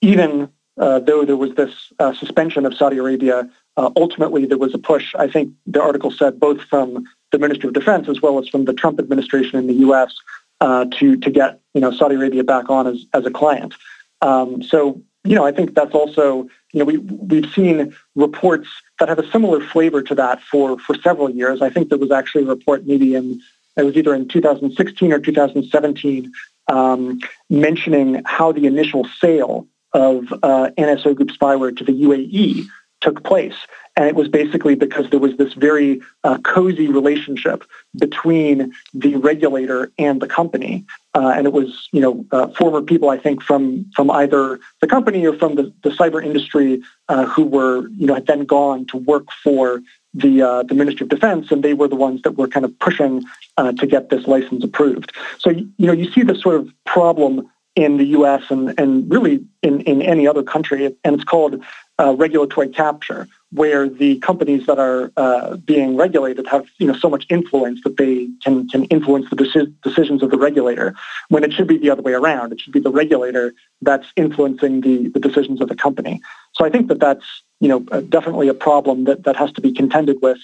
even 0.00 0.48
uh, 0.78 0.98
though 0.98 1.24
there 1.24 1.36
was 1.36 1.54
this 1.54 1.92
uh, 1.98 2.12
suspension 2.14 2.66
of 2.66 2.74
Saudi 2.74 2.98
Arabia, 2.98 3.48
uh, 3.76 3.90
ultimately 3.96 4.46
there 4.46 4.58
was 4.58 4.74
a 4.74 4.78
push, 4.78 5.14
I 5.16 5.28
think 5.28 5.52
the 5.66 5.82
article 5.82 6.10
said, 6.10 6.40
both 6.40 6.60
from 6.62 7.04
the 7.32 7.38
Ministry 7.38 7.68
of 7.68 7.74
Defense 7.74 8.08
as 8.08 8.20
well 8.20 8.38
as 8.38 8.48
from 8.48 8.64
the 8.64 8.72
Trump 8.72 8.98
administration 8.98 9.58
in 9.58 9.66
the 9.66 9.74
U.S. 9.74 10.14
Uh, 10.60 10.86
to, 10.98 11.16
to 11.16 11.30
get 11.30 11.60
you 11.74 11.80
know, 11.80 11.90
Saudi 11.90 12.14
Arabia 12.14 12.44
back 12.44 12.70
on 12.70 12.86
as, 12.86 13.04
as 13.12 13.26
a 13.26 13.30
client. 13.30 13.74
Um, 14.22 14.62
so, 14.62 15.00
you 15.24 15.34
know, 15.34 15.44
I 15.44 15.52
think 15.52 15.74
that's 15.74 15.94
also, 15.94 16.48
you 16.72 16.78
know, 16.78 16.84
we, 16.84 16.98
we've 16.98 17.50
seen 17.52 17.94
reports 18.14 18.68
that 18.98 19.08
have 19.08 19.18
a 19.18 19.30
similar 19.30 19.60
flavor 19.60 20.02
to 20.02 20.14
that 20.14 20.40
for, 20.42 20.78
for 20.78 20.94
several 20.96 21.30
years. 21.30 21.60
I 21.62 21.70
think 21.70 21.88
there 21.88 21.98
was 21.98 22.10
actually 22.10 22.44
a 22.44 22.48
report 22.48 22.86
maybe 22.86 23.14
in 23.14 23.40
it 23.76 23.82
was 23.82 23.96
either 23.96 24.14
in 24.14 24.28
2016 24.28 25.12
or 25.12 25.18
2017, 25.18 26.32
um, 26.68 27.18
mentioning 27.50 28.22
how 28.24 28.52
the 28.52 28.66
initial 28.66 29.04
sale 29.20 29.66
of 29.94 30.32
uh, 30.42 30.70
NSO 30.76 31.14
Group 31.14 31.30
spyware 31.30 31.76
to 31.76 31.84
the 31.84 31.92
UAE 31.92 32.66
took 33.00 33.22
place. 33.22 33.54
And 33.96 34.06
it 34.06 34.16
was 34.16 34.28
basically 34.28 34.74
because 34.74 35.08
there 35.10 35.20
was 35.20 35.36
this 35.36 35.52
very 35.52 36.00
uh, 36.24 36.38
cozy 36.38 36.88
relationship 36.88 37.62
between 37.96 38.72
the 38.92 39.14
regulator 39.16 39.92
and 39.98 40.20
the 40.20 40.26
company. 40.26 40.84
Uh, 41.14 41.32
and 41.36 41.46
it 41.46 41.52
was, 41.52 41.88
you 41.92 42.00
know, 42.00 42.26
uh, 42.32 42.48
former 42.48 42.82
people, 42.82 43.10
I 43.10 43.18
think, 43.18 43.40
from, 43.40 43.86
from 43.94 44.10
either 44.10 44.58
the 44.80 44.88
company 44.88 45.24
or 45.24 45.36
from 45.38 45.54
the, 45.54 45.72
the 45.82 45.90
cyber 45.90 46.24
industry 46.24 46.82
uh, 47.08 47.26
who 47.26 47.44
were, 47.44 47.88
you 47.90 48.06
know, 48.06 48.14
had 48.14 48.26
then 48.26 48.46
gone 48.46 48.86
to 48.86 48.96
work 48.96 49.26
for 49.44 49.80
the 50.14 50.42
uh, 50.42 50.62
the 50.62 50.74
Ministry 50.74 51.04
of 51.04 51.10
Defense, 51.10 51.50
and 51.50 51.62
they 51.62 51.74
were 51.74 51.88
the 51.88 51.96
ones 51.96 52.22
that 52.22 52.38
were 52.38 52.46
kind 52.46 52.64
of 52.64 52.78
pushing 52.78 53.24
uh, 53.56 53.72
to 53.72 53.86
get 53.86 54.10
this 54.10 54.26
license 54.26 54.62
approved. 54.62 55.12
So 55.38 55.50
you 55.50 55.68
know 55.78 55.92
you 55.92 56.10
see 56.12 56.22
this 56.22 56.40
sort 56.40 56.54
of 56.54 56.72
problem 56.86 57.50
in 57.76 57.96
the 57.96 58.04
U.S. 58.18 58.42
and 58.50 58.78
and 58.78 59.10
really 59.10 59.44
in 59.62 59.80
in 59.82 60.02
any 60.02 60.26
other 60.26 60.42
country, 60.42 60.86
and 60.86 61.14
it's 61.14 61.24
called 61.24 61.62
uh, 61.98 62.14
regulatory 62.14 62.68
capture, 62.68 63.28
where 63.52 63.88
the 63.88 64.18
companies 64.20 64.66
that 64.66 64.78
are 64.78 65.12
uh, 65.16 65.56
being 65.56 65.96
regulated 65.96 66.46
have 66.46 66.66
you 66.78 66.86
know 66.86 66.94
so 66.94 67.08
much 67.08 67.26
influence 67.28 67.80
that 67.84 67.96
they 67.96 68.28
can 68.42 68.68
can 68.68 68.84
influence 68.84 69.28
the 69.30 69.36
deci- 69.36 69.72
decisions 69.82 70.22
of 70.22 70.30
the 70.30 70.38
regulator. 70.38 70.94
When 71.28 71.44
it 71.44 71.52
should 71.52 71.66
be 71.66 71.78
the 71.78 71.90
other 71.90 72.02
way 72.02 72.12
around, 72.12 72.52
it 72.52 72.60
should 72.60 72.72
be 72.72 72.80
the 72.80 72.92
regulator 72.92 73.54
that's 73.82 74.06
influencing 74.16 74.80
the 74.82 75.08
the 75.08 75.20
decisions 75.20 75.60
of 75.60 75.68
the 75.68 75.76
company. 75.76 76.20
So 76.52 76.64
I 76.64 76.70
think 76.70 76.88
that 76.88 77.00
that's 77.00 77.24
you 77.60 77.68
know, 77.68 77.84
uh, 77.92 78.00
definitely 78.00 78.48
a 78.48 78.54
problem 78.54 79.04
that, 79.04 79.24
that 79.24 79.36
has 79.36 79.50
to 79.52 79.62
be 79.62 79.72
contended 79.72 80.20
with 80.20 80.38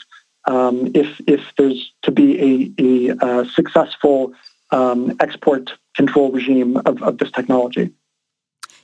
um, 0.46 0.90
if, 0.94 1.20
if 1.26 1.40
there's 1.58 1.92
to 2.02 2.10
be 2.10 2.72
a, 2.78 3.10
a, 3.12 3.40
a 3.42 3.44
successful 3.50 4.32
um, 4.72 5.16
export 5.20 5.70
control 5.94 6.30
regime 6.30 6.76
of, 6.86 7.02
of 7.02 7.18
this 7.18 7.30
technology. 7.30 7.90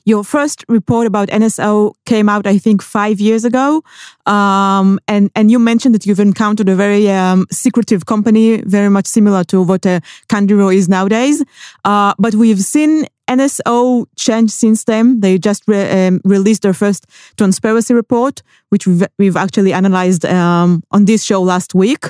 Your 0.05 0.23
first 0.23 0.64
report 0.69 1.09
about 1.09 1.28
NSO 1.31 1.95
came 2.05 2.28
out, 2.28 2.47
I 2.47 2.59
think, 2.59 2.81
five 2.81 3.19
years 3.19 3.45
ago, 3.45 3.83
um, 4.25 5.00
and 5.09 5.33
and 5.35 5.50
you 5.50 5.59
mentioned 5.59 5.97
that 5.97 6.07
you've 6.07 6.21
encountered 6.21 6.69
a 6.69 6.76
very 6.76 7.11
um, 7.11 7.45
secretive 7.50 8.07
company, 8.07 8.62
very 8.62 8.88
much 8.88 9.09
similar 9.09 9.43
to 9.45 9.62
what 9.62 9.85
uh, 9.85 9.99
Candiru 10.28 10.73
is 10.73 10.88
nowadays. 10.88 11.45
Uh, 11.85 12.14
but 12.21 12.37
we've 12.37 12.61
seen 12.61 13.07
NSO 13.28 14.07
change 14.14 14.52
since 14.52 14.85
then. 14.85 15.21
They 15.21 15.38
just 15.38 15.64
re 15.66 16.07
um, 16.07 16.21
released 16.25 16.62
their 16.62 16.75
first 16.75 17.07
transparency 17.37 17.93
report, 17.93 18.43
which 18.69 18.87
we've, 18.87 19.02
we've 19.19 19.37
actually 19.37 19.73
analyzed 19.73 20.25
um, 20.25 20.85
on 20.93 21.07
this 21.07 21.25
show 21.25 21.43
last 21.43 21.75
week. 21.75 22.07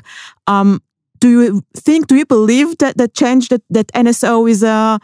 Um, 0.47 0.83
do 1.19 1.29
you 1.29 1.63
think? 1.75 2.07
Do 2.07 2.17
you 2.17 2.27
believe 2.27 2.79
that 2.79 2.97
the 2.97 3.09
change 3.09 3.49
that 3.49 3.63
that 3.71 3.89
NSO 3.93 4.49
is 4.51 4.63
uh, 4.63 4.99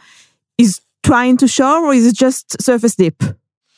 is 0.57 0.81
trying 1.03 1.37
to 1.37 1.47
show, 1.47 1.85
or 1.85 1.93
is 1.93 2.07
it 2.07 2.15
just 2.15 2.61
surface 2.61 2.95
deep? 2.95 3.21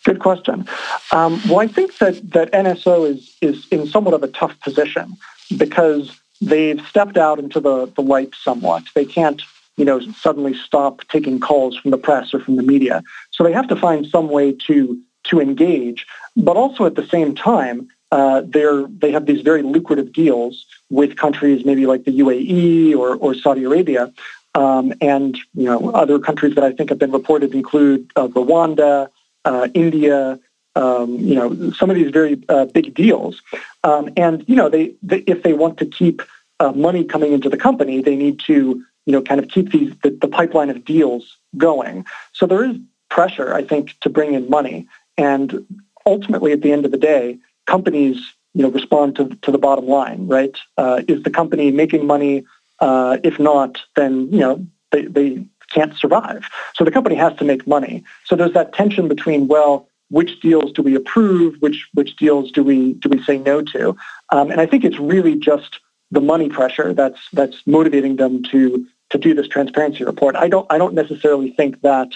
Good 0.05 0.19
question. 0.19 0.67
Um, 1.11 1.41
well, 1.49 1.59
I 1.59 1.67
think 1.67 1.97
that, 1.97 2.31
that 2.31 2.51
NSO 2.51 3.09
is, 3.09 3.35
is 3.41 3.67
in 3.71 3.87
somewhat 3.87 4.13
of 4.13 4.21
a 4.21 4.27
tough 4.27 4.57
position 4.59 5.17
because 5.57 6.15
they've 6.39 6.79
stepped 6.87 7.17
out 7.17 7.39
into 7.39 7.59
the, 7.59 7.87
the 7.95 8.01
light 8.01 8.35
somewhat. 8.35 8.83
They 8.93 9.05
can't, 9.05 9.41
you 9.77 9.85
know, 9.85 9.99
suddenly 10.11 10.53
stop 10.53 11.01
taking 11.09 11.39
calls 11.39 11.75
from 11.77 11.89
the 11.89 11.97
press 11.97 12.35
or 12.35 12.39
from 12.39 12.55
the 12.55 12.61
media. 12.61 13.01
So 13.31 13.43
they 13.43 13.51
have 13.51 13.67
to 13.69 13.75
find 13.75 14.05
some 14.05 14.29
way 14.29 14.51
to, 14.67 15.01
to 15.23 15.41
engage. 15.41 16.05
But 16.37 16.55
also 16.55 16.85
at 16.85 16.93
the 16.93 17.07
same 17.07 17.33
time, 17.33 17.87
uh, 18.11 18.41
they're, 18.45 18.85
they 18.87 19.11
have 19.11 19.25
these 19.25 19.41
very 19.41 19.61
lucrative 19.61 20.13
deals 20.13 20.65
with 20.89 21.17
countries 21.17 21.65
maybe 21.65 21.85
like 21.85 22.05
the 22.05 22.19
UAE 22.19 22.95
or, 22.95 23.15
or 23.15 23.33
Saudi 23.33 23.63
Arabia 23.63 24.13
um, 24.55 24.93
and 25.01 25.37
you 25.53 25.65
know 25.65 25.91
other 25.91 26.17
countries 26.17 26.55
that 26.55 26.63
I 26.63 26.71
think 26.71 26.89
have 26.89 26.97
been 26.97 27.11
reported 27.11 27.53
include 27.53 28.09
uh, 28.15 28.27
Rwanda, 28.27 29.09
uh, 29.43 29.67
India. 29.73 30.39
Um, 30.77 31.15
you 31.19 31.35
know 31.35 31.71
some 31.71 31.89
of 31.89 31.95
these 31.95 32.11
very 32.11 32.41
uh, 32.49 32.65
big 32.65 32.93
deals, 32.93 33.41
um, 33.83 34.09
and 34.17 34.43
you 34.47 34.55
know 34.55 34.69
they, 34.69 34.95
they, 35.03 35.19
if 35.19 35.43
they 35.43 35.53
want 35.53 35.77
to 35.77 35.85
keep 35.85 36.21
uh, 36.59 36.71
money 36.71 37.03
coming 37.03 37.31
into 37.31 37.49
the 37.49 37.57
company, 37.57 38.01
they 38.01 38.15
need 38.15 38.39
to 38.47 38.83
you 39.05 39.11
know 39.13 39.21
kind 39.21 39.39
of 39.39 39.49
keep 39.49 39.71
these 39.71 39.93
the, 40.03 40.09
the 40.09 40.27
pipeline 40.27 40.69
of 40.69 40.83
deals 40.83 41.37
going. 41.57 42.05
So 42.33 42.45
there 42.45 42.63
is 42.63 42.77
pressure, 43.09 43.53
I 43.53 43.63
think, 43.63 43.97
to 44.01 44.09
bring 44.09 44.33
in 44.33 44.49
money, 44.49 44.87
and 45.17 45.65
ultimately 46.05 46.51
at 46.51 46.61
the 46.61 46.73
end 46.73 46.83
of 46.83 46.91
the 46.91 46.97
day, 46.97 47.37
companies 47.65 48.17
you 48.53 48.63
know 48.63 48.69
respond 48.69 49.15
to 49.17 49.29
to 49.43 49.51
the 49.51 49.57
bottom 49.57 49.87
line, 49.87 50.27
right? 50.27 50.55
Uh, 50.77 51.01
is 51.07 51.23
the 51.23 51.29
company 51.29 51.71
making 51.71 52.07
money? 52.07 52.45
Uh, 52.79 53.17
if 53.23 53.39
not, 53.39 53.79
then 53.95 54.31
you 54.31 54.39
know 54.39 54.65
they, 54.91 55.05
they 55.05 55.45
can't 55.71 55.95
survive. 55.95 56.47
So 56.75 56.83
the 56.83 56.91
company 56.91 57.15
has 57.15 57.35
to 57.37 57.45
make 57.45 57.67
money. 57.67 58.03
So 58.25 58.35
there's 58.35 58.53
that 58.53 58.73
tension 58.73 59.07
between 59.07 59.47
well, 59.47 59.87
which 60.09 60.39
deals 60.39 60.71
do 60.71 60.81
we 60.81 60.95
approve, 60.95 61.55
which 61.59 61.87
which 61.93 62.15
deals 62.15 62.51
do 62.51 62.63
we 62.63 62.93
do 62.93 63.09
we 63.09 63.21
say 63.23 63.37
no 63.37 63.61
to, 63.61 63.95
um, 64.31 64.51
and 64.51 64.61
I 64.61 64.65
think 64.65 64.83
it's 64.83 64.99
really 64.99 65.35
just 65.35 65.79
the 66.11 66.21
money 66.21 66.49
pressure 66.49 66.93
that's 66.93 67.19
that's 67.33 67.57
motivating 67.65 68.15
them 68.15 68.43
to 68.51 68.85
to 69.09 69.17
do 69.17 69.33
this 69.33 69.47
transparency 69.47 70.03
report. 70.03 70.35
I 70.35 70.47
don't 70.47 70.65
I 70.71 70.77
don't 70.77 70.93
necessarily 70.93 71.51
think 71.51 71.81
that 71.81 72.09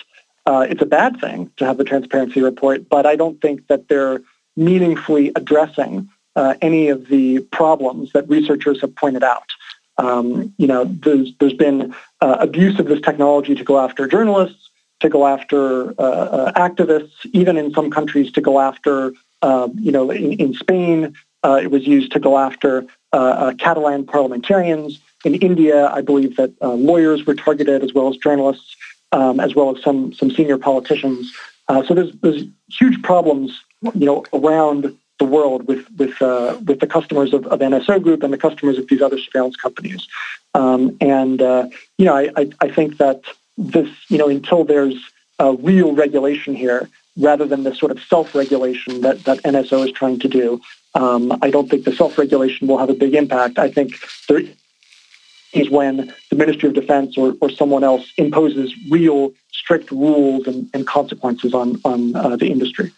uh, 0.45 0.65
it's 0.69 0.81
a 0.81 0.85
bad 0.85 1.19
thing 1.19 1.51
to 1.57 1.65
have 1.65 1.77
the 1.77 1.83
transparency 1.83 2.41
report, 2.41 2.87
but 2.89 3.05
I 3.05 3.15
don't 3.15 3.41
think 3.41 3.67
that 3.67 3.87
they're 3.89 4.21
meaningfully 4.59 5.31
addressing 5.35 6.09
uh, 6.35 6.53
any 6.61 6.89
of 6.89 7.07
the 7.07 7.39
problems 7.51 8.11
that 8.13 8.27
researchers 8.29 8.79
have 8.81 8.95
pointed 8.95 9.23
out. 9.23 9.49
Um, 9.97 10.53
you 10.57 10.67
know, 10.67 10.85
there's, 10.85 11.33
there's 11.39 11.53
been 11.53 11.93
uh, 12.21 12.37
abuse 12.39 12.79
of 12.79 12.85
this 12.85 13.01
technology 13.01 13.55
to 13.55 13.63
go 13.63 13.79
after 13.79 14.07
journalists, 14.07 14.69
to 15.01 15.09
go 15.09 15.27
after 15.27 15.89
uh, 15.99 16.03
uh 16.03 16.51
activists, 16.53 17.25
even 17.33 17.57
in 17.57 17.73
some 17.73 17.89
countries 17.89 18.31
to 18.33 18.41
go 18.41 18.59
after, 18.59 19.13
uh, 19.41 19.67
you 19.75 19.91
know, 19.91 20.11
in, 20.11 20.33
in 20.33 20.53
Spain, 20.53 21.13
uh, 21.43 21.59
it 21.61 21.71
was 21.71 21.87
used 21.87 22.11
to 22.11 22.19
go 22.19 22.37
after 22.37 22.85
Catalan 23.11 24.05
parliamentarians. 24.05 24.99
In 25.25 25.35
India, 25.35 25.87
I 25.87 26.01
believe 26.01 26.35
that 26.35 26.51
lawyers 26.61 27.25
were 27.25 27.35
targeted 27.35 27.83
as 27.83 27.93
well 27.93 28.09
as 28.09 28.17
journalists, 28.17 28.75
um, 29.11 29.39
as 29.39 29.55
well 29.55 29.75
as 29.75 29.81
some, 29.83 30.13
some 30.13 30.29
senior 30.31 30.57
politicians. 30.57 31.33
so 31.87 31.93
there's, 31.93 32.11
there's 32.21 32.43
huge 32.69 33.01
problems, 33.01 33.63
you 33.81 34.05
know, 34.05 34.25
around 34.33 34.97
the 35.19 35.25
world 35.25 35.67
with 35.67 35.85
with 35.97 36.21
uh, 36.21 36.57
with 36.65 36.79
the 36.79 36.87
customers 36.87 37.33
of, 37.33 37.45
of, 37.47 37.59
NSO 37.59 38.01
Group 38.01 38.23
and 38.23 38.33
the 38.33 38.37
customers 38.37 38.77
of 38.77 38.87
these 38.87 39.01
other 39.01 39.19
surveillance 39.19 39.55
companies. 39.55 40.07
Um, 40.53 40.97
and 41.01 41.41
uh, 41.41 41.67
you 41.97 42.05
know, 42.05 42.15
I, 42.15 42.29
I, 42.35 42.49
I, 42.61 42.69
think 42.71 42.97
that 42.97 43.21
this 43.57 43.89
you 44.07 44.17
know 44.17 44.29
until 44.29 44.63
there's 44.63 44.95
a 45.37 45.53
real 45.53 45.93
regulation 45.93 46.55
here, 46.55 46.89
rather 47.17 47.45
than 47.45 47.63
the 47.63 47.75
sort 47.75 47.91
of 47.91 48.01
self-regulation 48.01 49.01
that 49.01 49.23
that 49.25 49.39
NSO 49.43 49.85
is 49.85 49.91
trying 49.91 50.19
to 50.19 50.27
do, 50.27 50.61
um, 50.95 51.37
I 51.41 51.49
don't 51.49 51.69
think 51.69 51.83
the 51.83 51.95
self-regulation 51.95 52.67
will 52.67 52.77
have 52.77 52.89
a 52.89 52.93
big 52.93 53.13
impact. 53.13 53.59
I 53.59 53.69
think 53.69 53.93
there 54.27 54.41
is 55.53 55.69
when 55.69 56.13
the 56.29 56.35
Ministry 56.35 56.69
of 56.69 56.75
Defense 56.75 57.17
or, 57.17 57.35
or 57.41 57.49
someone 57.49 57.83
else 57.83 58.11
imposes 58.17 58.73
real 58.89 59.33
strict 59.51 59.91
rules 59.91 60.47
and, 60.47 60.69
and 60.73 60.87
consequences 60.87 61.53
on 61.53 61.81
on 61.83 62.15
uh, 62.15 62.37
the 62.37 62.47
industry. 62.47 62.93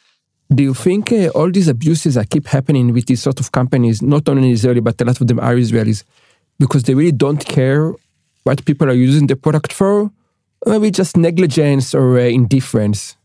Do 0.54 0.64
you 0.64 0.74
think 0.74 1.14
uh, 1.14 1.30
all 1.30 1.50
these 1.50 1.70
abuses 1.70 2.16
that 2.16 2.30
keep 2.30 2.46
happening 2.48 2.92
with 2.92 3.06
these 3.06 3.22
sort 3.22 3.40
of 3.40 3.54
companies, 3.54 4.02
not 4.02 4.28
only 4.28 4.50
in 4.50 4.54
Israeli, 4.54 4.82
but 4.82 5.00
a 5.00 5.06
lot 5.06 5.22
of 5.22 5.28
them 5.28 5.40
are 5.40 5.56
Israelis, 5.56 6.04
because 6.60 6.84
they 6.84 6.94
really 6.94 7.14
don't 7.14 7.46
care 7.46 7.94
what 8.44 8.66
people 8.66 8.90
are 8.90 8.94
using 8.94 9.28
the 9.28 9.38
product 9.38 9.72
for? 9.72 10.12
Or 10.66 10.74
maybe 10.74 10.92
just 10.92 11.16
negligence 11.16 11.96
or 11.96 12.20
uh, 12.20 12.24
indifference? 12.24 13.16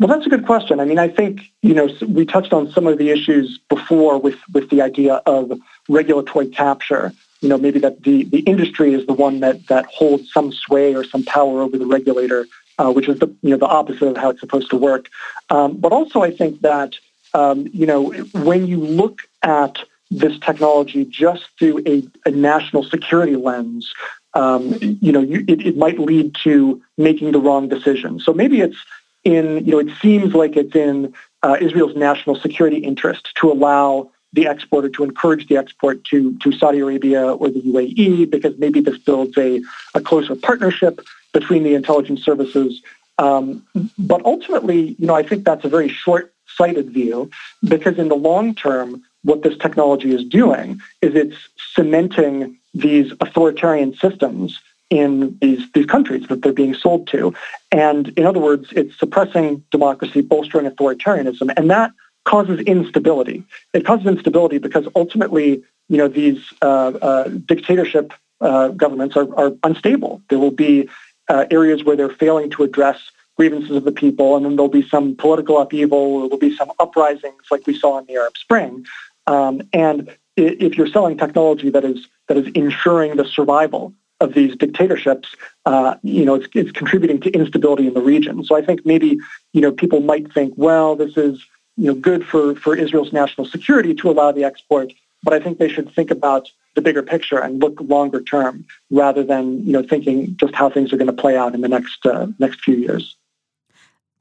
Well, 0.00 0.08
that's 0.08 0.26
a 0.26 0.28
good 0.28 0.44
question. 0.44 0.80
I 0.80 0.84
mean, 0.84 0.98
I 0.98 1.08
think, 1.08 1.42
you 1.62 1.72
know, 1.72 1.88
we 2.08 2.26
touched 2.26 2.52
on 2.52 2.70
some 2.72 2.88
of 2.88 2.98
the 2.98 3.10
issues 3.10 3.60
before 3.68 4.18
with, 4.18 4.36
with 4.52 4.68
the 4.70 4.82
idea 4.82 5.22
of 5.26 5.52
regulatory 5.88 6.48
capture. 6.48 7.12
You 7.42 7.48
know, 7.48 7.58
maybe 7.58 7.78
that 7.78 8.02
the, 8.02 8.24
the 8.24 8.40
industry 8.40 8.92
is 8.92 9.06
the 9.06 9.12
one 9.12 9.38
that, 9.40 9.68
that 9.68 9.86
holds 9.86 10.32
some 10.32 10.50
sway 10.52 10.94
or 10.94 11.04
some 11.04 11.22
power 11.24 11.62
over 11.62 11.78
the 11.78 11.86
regulator 11.86 12.46
uh, 12.78 12.92
which 12.92 13.08
is 13.08 13.18
the 13.18 13.28
you 13.42 13.50
know 13.50 13.56
the 13.56 13.66
opposite 13.66 14.06
of 14.06 14.16
how 14.16 14.30
it's 14.30 14.40
supposed 14.40 14.70
to 14.70 14.76
work. 14.76 15.08
Um, 15.50 15.76
but 15.76 15.92
also, 15.92 16.22
I 16.22 16.30
think 16.30 16.60
that 16.62 16.94
um, 17.34 17.68
you 17.72 17.86
know 17.86 18.10
when 18.32 18.66
you 18.66 18.78
look 18.78 19.20
at 19.42 19.78
this 20.10 20.38
technology 20.40 21.04
just 21.06 21.44
through 21.58 21.82
a, 21.86 22.02
a 22.26 22.30
national 22.30 22.84
security 22.84 23.34
lens, 23.34 23.92
um, 24.34 24.76
you 24.80 25.12
know, 25.12 25.20
you, 25.20 25.44
it, 25.48 25.66
it 25.66 25.76
might 25.76 25.98
lead 25.98 26.34
to 26.44 26.82
making 26.98 27.32
the 27.32 27.40
wrong 27.40 27.68
decision. 27.68 28.20
So 28.20 28.32
maybe 28.32 28.60
it's 28.60 28.76
in, 29.24 29.64
you 29.64 29.72
know, 29.72 29.78
it 29.78 29.90
seems 30.00 30.34
like 30.34 30.56
it's 30.56 30.74
in 30.74 31.14
uh, 31.42 31.56
Israel's 31.60 31.96
national 31.96 32.36
security 32.36 32.78
interest 32.78 33.34
to 33.36 33.50
allow 33.50 34.10
the 34.32 34.46
exporter 34.46 34.88
to 34.88 35.04
encourage 35.04 35.48
the 35.48 35.56
export 35.58 36.04
to, 36.04 36.36
to 36.38 36.52
Saudi 36.52 36.78
Arabia 36.78 37.34
or 37.34 37.50
the 37.50 37.60
UAE 37.60 38.30
because 38.30 38.56
maybe 38.58 38.80
this 38.80 38.96
builds 38.98 39.36
a, 39.36 39.60
a 39.94 40.00
closer 40.00 40.34
partnership 40.34 41.00
between 41.32 41.62
the 41.62 41.74
intelligence 41.74 42.22
services. 42.24 42.82
Um, 43.18 43.66
but 43.98 44.24
ultimately, 44.24 44.96
you 44.98 45.06
know, 45.06 45.14
I 45.14 45.22
think 45.22 45.44
that's 45.44 45.64
a 45.64 45.68
very 45.68 45.88
short-sighted 45.88 46.90
view 46.90 47.30
because 47.62 47.98
in 47.98 48.08
the 48.08 48.16
long 48.16 48.54
term, 48.54 49.02
what 49.22 49.42
this 49.42 49.56
technology 49.58 50.12
is 50.14 50.24
doing 50.24 50.80
is 51.00 51.14
it's 51.14 51.36
cementing 51.74 52.58
these 52.74 53.12
authoritarian 53.20 53.94
systems 53.94 54.60
in 54.90 55.38
these, 55.40 55.70
these 55.72 55.86
countries 55.86 56.26
that 56.28 56.42
they're 56.42 56.52
being 56.52 56.74
sold 56.74 57.06
to. 57.08 57.32
And 57.70 58.08
in 58.10 58.26
other 58.26 58.40
words, 58.40 58.68
it's 58.72 58.98
suppressing 58.98 59.64
democracy, 59.70 60.20
bolstering 60.20 60.68
authoritarianism, 60.68 61.52
and 61.56 61.70
that 61.70 61.92
causes 62.24 62.60
instability. 62.60 63.42
It 63.72 63.86
causes 63.86 64.06
instability 64.06 64.58
because 64.58 64.86
ultimately, 64.94 65.62
you 65.88 65.96
know, 65.96 66.08
these 66.08 66.40
uh, 66.60 66.92
uh, 67.00 67.28
dictatorship 67.28 68.12
uh, 68.40 68.68
governments 68.68 69.16
are, 69.16 69.34
are, 69.36 69.52
unstable. 69.62 70.20
There 70.28 70.38
will 70.38 70.50
be 70.50 70.88
uh, 71.32 71.46
areas 71.50 71.82
where 71.82 71.96
they're 71.96 72.16
failing 72.24 72.50
to 72.50 72.62
address 72.62 72.98
grievances 73.36 73.74
of 73.74 73.84
the 73.84 73.92
people, 73.92 74.36
and 74.36 74.44
then 74.44 74.56
there'll 74.56 74.68
be 74.82 74.86
some 74.86 75.16
political 75.16 75.58
upheaval, 75.58 76.20
there 76.20 76.28
will 76.28 76.38
be 76.50 76.54
some 76.54 76.70
uprisings 76.78 77.44
like 77.50 77.66
we 77.66 77.76
saw 77.76 77.98
in 77.98 78.04
the 78.06 78.14
Arab 78.14 78.36
Spring. 78.36 78.84
Um, 79.26 79.62
and 79.72 80.14
if 80.36 80.76
you're 80.76 80.92
selling 80.96 81.16
technology 81.16 81.70
that 81.70 81.84
is 81.84 82.06
that 82.28 82.36
is 82.36 82.46
ensuring 82.54 83.16
the 83.16 83.24
survival 83.24 83.94
of 84.20 84.34
these 84.34 84.54
dictatorships, 84.56 85.34
uh, 85.66 85.96
you 86.02 86.24
know, 86.24 86.34
it's, 86.34 86.46
it's 86.54 86.72
contributing 86.72 87.20
to 87.20 87.30
instability 87.30 87.86
in 87.86 87.94
the 87.94 88.00
region. 88.00 88.44
So 88.44 88.56
I 88.56 88.62
think 88.62 88.84
maybe 88.84 89.18
you 89.52 89.60
know 89.60 89.72
people 89.72 90.00
might 90.00 90.32
think, 90.32 90.54
well, 90.56 90.96
this 90.96 91.16
is 91.16 91.34
you 91.76 91.86
know 91.88 91.94
good 91.94 92.26
for 92.26 92.54
for 92.56 92.76
Israel's 92.76 93.12
national 93.12 93.46
security 93.46 93.94
to 93.94 94.10
allow 94.10 94.32
the 94.32 94.44
export, 94.44 94.92
but 95.22 95.32
I 95.32 95.40
think 95.40 95.58
they 95.58 95.68
should 95.68 95.92
think 95.94 96.10
about 96.10 96.50
the 96.74 96.80
bigger 96.80 97.02
picture 97.02 97.38
and 97.38 97.60
look 97.60 97.78
longer 97.80 98.20
term 98.22 98.64
rather 98.90 99.22
than 99.22 99.64
you 99.66 99.72
know 99.72 99.82
thinking 99.82 100.36
just 100.38 100.54
how 100.54 100.70
things 100.70 100.92
are 100.92 100.96
going 100.96 101.14
to 101.14 101.22
play 101.22 101.36
out 101.36 101.54
in 101.54 101.60
the 101.60 101.68
next 101.68 102.04
uh, 102.06 102.26
next 102.38 102.60
few 102.60 102.76
years. 102.76 103.16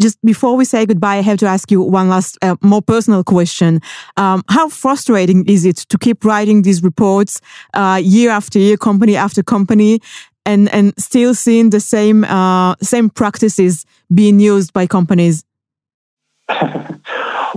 Just 0.01 0.19
before 0.23 0.55
we 0.55 0.65
say 0.65 0.85
goodbye, 0.87 1.17
I 1.17 1.21
have 1.21 1.37
to 1.39 1.45
ask 1.45 1.69
you 1.69 1.79
one 1.79 2.09
last, 2.09 2.35
uh, 2.41 2.55
more 2.63 2.81
personal 2.81 3.23
question. 3.23 3.81
Um, 4.17 4.43
how 4.49 4.67
frustrating 4.67 5.47
is 5.47 5.63
it 5.63 5.77
to 5.89 5.97
keep 5.99 6.25
writing 6.25 6.63
these 6.63 6.81
reports 6.81 7.39
uh, 7.75 8.01
year 8.03 8.31
after 8.31 8.57
year, 8.57 8.77
company 8.77 9.15
after 9.15 9.43
company, 9.43 10.01
and 10.45 10.69
and 10.69 10.93
still 10.97 11.35
seeing 11.35 11.69
the 11.69 11.79
same 11.79 12.23
uh, 12.23 12.75
same 12.81 13.09
practices 13.09 13.85
being 14.13 14.39
used 14.39 14.73
by 14.73 14.87
companies? 14.87 15.45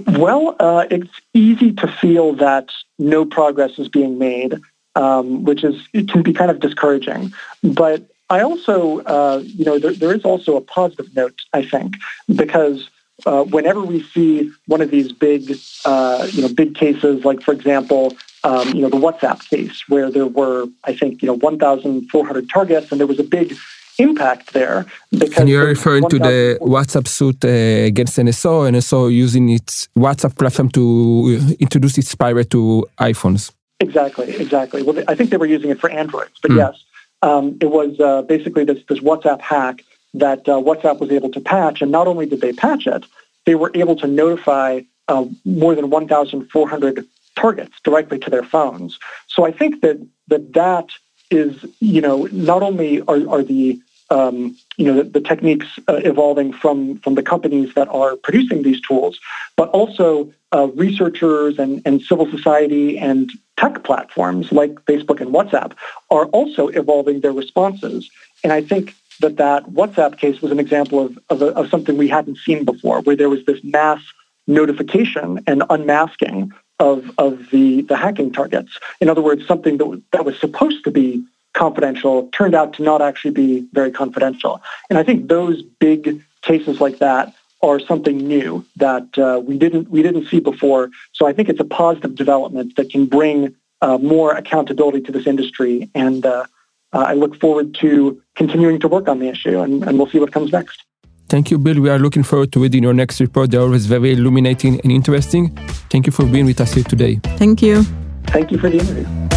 well, 0.06 0.54
uh, 0.60 0.84
it's 0.90 1.20
easy 1.32 1.72
to 1.72 1.88
feel 1.88 2.34
that 2.34 2.68
no 2.98 3.24
progress 3.24 3.78
is 3.78 3.88
being 3.88 4.18
made 4.18 4.60
um, 4.96 5.44
which 5.44 5.64
is 5.64 5.88
it 5.92 6.08
can 6.08 6.22
be 6.22 6.32
kind 6.32 6.50
of 6.50 6.60
discouraging. 6.60 7.32
But 7.62 8.08
I 8.30 8.40
also, 8.40 9.00
uh, 9.00 9.42
you 9.44 9.64
know, 9.64 9.78
there, 9.78 9.92
there 9.92 10.14
is 10.14 10.24
also 10.24 10.56
a 10.56 10.60
positive 10.60 11.14
note, 11.14 11.40
I 11.52 11.64
think, 11.64 11.94
because 12.34 12.88
uh, 13.26 13.44
whenever 13.44 13.80
we 13.80 14.02
see 14.02 14.50
one 14.66 14.80
of 14.80 14.90
these 14.90 15.12
big, 15.12 15.56
uh, 15.84 16.28
you 16.32 16.42
know, 16.42 16.48
big 16.48 16.74
cases, 16.74 17.24
like 17.24 17.42
for 17.42 17.52
example, 17.52 18.16
um, 18.44 18.68
you 18.68 18.82
know, 18.82 18.88
the 18.88 18.96
WhatsApp 18.96 19.48
case, 19.48 19.84
where 19.88 20.10
there 20.10 20.26
were, 20.26 20.66
I 20.84 20.94
think, 20.94 21.22
you 21.22 21.26
know, 21.26 21.34
1,400 21.34 22.50
targets, 22.50 22.90
and 22.90 23.00
there 23.00 23.06
was 23.06 23.18
a 23.18 23.24
big 23.24 23.54
impact 23.98 24.52
there. 24.52 24.86
Because 25.10 25.38
and 25.38 25.48
you're 25.48 25.66
referring 25.66 26.08
to 26.08 26.18
the 26.18 26.58
WhatsApp 26.60 27.06
suit 27.08 27.44
uh, 27.44 27.48
against 27.48 28.16
NSO, 28.18 28.68
NSO 28.70 29.12
using 29.12 29.50
its 29.50 29.88
WhatsApp 29.96 30.36
platform 30.36 30.68
to 30.70 31.56
introduce 31.60 31.98
its 31.98 32.14
spyware 32.14 32.48
to 32.50 32.86
iPhones. 32.98 33.52
Exactly, 33.80 34.34
exactly. 34.36 34.82
Well, 34.82 35.02
I 35.08 35.14
think 35.14 35.30
they 35.30 35.36
were 35.36 35.46
using 35.46 35.70
it 35.70 35.80
for 35.80 35.90
Androids, 35.90 36.38
but 36.40 36.50
mm. 36.50 36.56
yes, 36.56 36.82
um, 37.22 37.56
it 37.60 37.70
was 37.70 37.98
uh, 38.00 38.22
basically 38.22 38.64
this, 38.64 38.78
this 38.88 39.00
WhatsApp 39.00 39.40
hack 39.40 39.82
that 40.14 40.48
uh, 40.48 40.52
WhatsApp 40.52 41.00
was 41.00 41.10
able 41.10 41.30
to 41.30 41.40
patch, 41.40 41.82
and 41.82 41.90
not 41.90 42.06
only 42.06 42.26
did 42.26 42.40
they 42.40 42.52
patch 42.52 42.86
it, 42.86 43.04
they 43.46 43.54
were 43.56 43.70
able 43.74 43.96
to 43.96 44.06
notify 44.06 44.80
uh, 45.08 45.24
more 45.44 45.74
than 45.74 45.90
1,400 45.90 47.06
targets 47.36 47.72
directly 47.82 48.18
to 48.18 48.30
their 48.30 48.42
phones. 48.42 48.98
So 49.26 49.44
I 49.44 49.50
think 49.50 49.80
that 49.82 50.06
that, 50.28 50.52
that 50.54 50.88
is, 51.30 51.64
you 51.80 52.00
know, 52.00 52.28
not 52.32 52.62
only 52.62 53.00
are, 53.02 53.28
are 53.28 53.42
the 53.42 53.80
um, 54.10 54.56
you 54.76 54.86
know, 54.86 55.02
the, 55.02 55.04
the 55.04 55.20
techniques 55.20 55.66
uh, 55.88 56.00
evolving 56.04 56.52
from, 56.52 56.98
from 56.98 57.14
the 57.14 57.22
companies 57.22 57.74
that 57.74 57.88
are 57.88 58.16
producing 58.16 58.62
these 58.62 58.80
tools, 58.80 59.18
but 59.56 59.68
also 59.70 60.32
uh, 60.52 60.68
researchers 60.74 61.58
and, 61.58 61.82
and 61.84 62.02
civil 62.02 62.30
society 62.30 62.98
and 62.98 63.30
tech 63.56 63.84
platforms 63.84 64.52
like 64.52 64.74
Facebook 64.86 65.20
and 65.20 65.32
WhatsApp 65.32 65.72
are 66.10 66.26
also 66.26 66.68
evolving 66.68 67.20
their 67.20 67.32
responses. 67.32 68.10
And 68.42 68.52
I 68.52 68.62
think 68.62 68.94
that 69.20 69.36
that 69.36 69.64
WhatsApp 69.66 70.18
case 70.18 70.40
was 70.42 70.50
an 70.50 70.60
example 70.60 71.00
of, 71.00 71.18
of, 71.30 71.42
a, 71.42 71.46
of 71.46 71.68
something 71.70 71.96
we 71.96 72.08
hadn't 72.08 72.38
seen 72.38 72.64
before, 72.64 73.00
where 73.02 73.16
there 73.16 73.30
was 73.30 73.44
this 73.46 73.62
mass 73.62 74.02
notification 74.46 75.42
and 75.46 75.62
unmasking 75.70 76.52
of, 76.78 77.10
of 77.18 77.50
the, 77.50 77.82
the 77.82 77.96
hacking 77.96 78.32
targets. 78.32 78.78
In 79.00 79.08
other 79.08 79.22
words, 79.22 79.46
something 79.46 79.78
that, 79.78 80.02
that 80.12 80.24
was 80.24 80.38
supposed 80.38 80.84
to 80.84 80.90
be 80.90 81.24
confidential 81.54 82.28
turned 82.32 82.54
out 82.54 82.74
to 82.74 82.82
not 82.82 83.00
actually 83.00 83.30
be 83.30 83.66
very 83.72 83.90
confidential. 83.90 84.60
And 84.90 84.98
I 84.98 85.02
think 85.02 85.28
those 85.28 85.62
big 85.62 86.22
cases 86.42 86.80
like 86.80 86.98
that 86.98 87.34
are 87.62 87.80
something 87.80 88.18
new 88.18 88.64
that 88.76 89.06
uh, 89.18 89.40
we 89.42 89.56
didn't 89.56 89.88
we 89.88 90.02
didn't 90.02 90.26
see 90.28 90.40
before. 90.40 90.90
So 91.12 91.26
I 91.26 91.32
think 91.32 91.48
it's 91.48 91.60
a 91.60 91.64
positive 91.64 92.14
development 92.14 92.76
that 92.76 92.90
can 92.90 93.06
bring 93.06 93.54
uh, 93.80 93.98
more 93.98 94.32
accountability 94.34 95.00
to 95.02 95.12
this 95.12 95.26
industry, 95.26 95.90
and 95.94 96.24
uh, 96.26 96.44
uh, 96.92 96.98
I 96.98 97.14
look 97.14 97.40
forward 97.40 97.74
to 97.80 98.20
continuing 98.34 98.80
to 98.80 98.88
work 98.88 99.08
on 99.08 99.18
the 99.18 99.28
issue, 99.28 99.60
and, 99.60 99.82
and 99.84 99.98
we'll 99.98 100.08
see 100.08 100.18
what 100.18 100.32
comes 100.32 100.52
next. 100.52 100.82
Thank 101.28 101.50
you, 101.50 101.58
Bill. 101.58 101.80
We 101.80 101.90
are 101.90 101.98
looking 101.98 102.22
forward 102.22 102.52
to 102.52 102.60
reading 102.60 102.82
your 102.82 102.94
next 102.94 103.18
report. 103.20 103.50
They're 103.50 103.62
always 103.62 103.86
very 103.86 104.12
illuminating 104.12 104.80
and 104.82 104.92
interesting. 104.92 105.56
Thank 105.90 106.06
you 106.06 106.12
for 106.12 106.26
being 106.26 106.46
with 106.46 106.60
us 106.60 106.74
here 106.74 106.84
today. 106.84 107.20
Thank 107.42 107.62
you. 107.62 107.82
Thank 108.26 108.50
you 108.52 108.58
for 108.58 108.68
the 108.68 108.78
interview. 108.78 109.33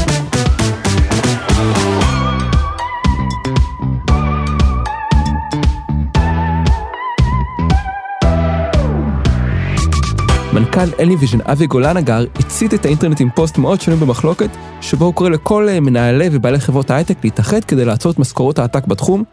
מנכ"ל 10.78 10.96
אליוויז'ן 11.00 11.38
אבי 11.42 11.68
גולנגר 11.68 12.26
הצית 12.36 12.74
את 12.74 12.86
האינטרנט 12.86 13.22
עם 13.22 13.30
פוסט 13.36 13.58
מאוד 13.58 13.82
שנוי 13.82 13.98
במחלוקת, 13.98 14.50
שבו 14.82 15.06
הוא 15.06 15.14
קורא 15.14 15.30
לכל 15.30 15.68
מנהלי 15.82 16.30
ובעלי 16.32 16.60
חברות 16.60 16.90
ההייטק 16.90 17.18
להתאחד 17.24 17.64
כדי 17.64 17.86
לעצור 17.86 18.12
את 18.12 18.20
משכורות 18.20 18.60
העתק 18.60 18.88
בתחום. 18.88 19.24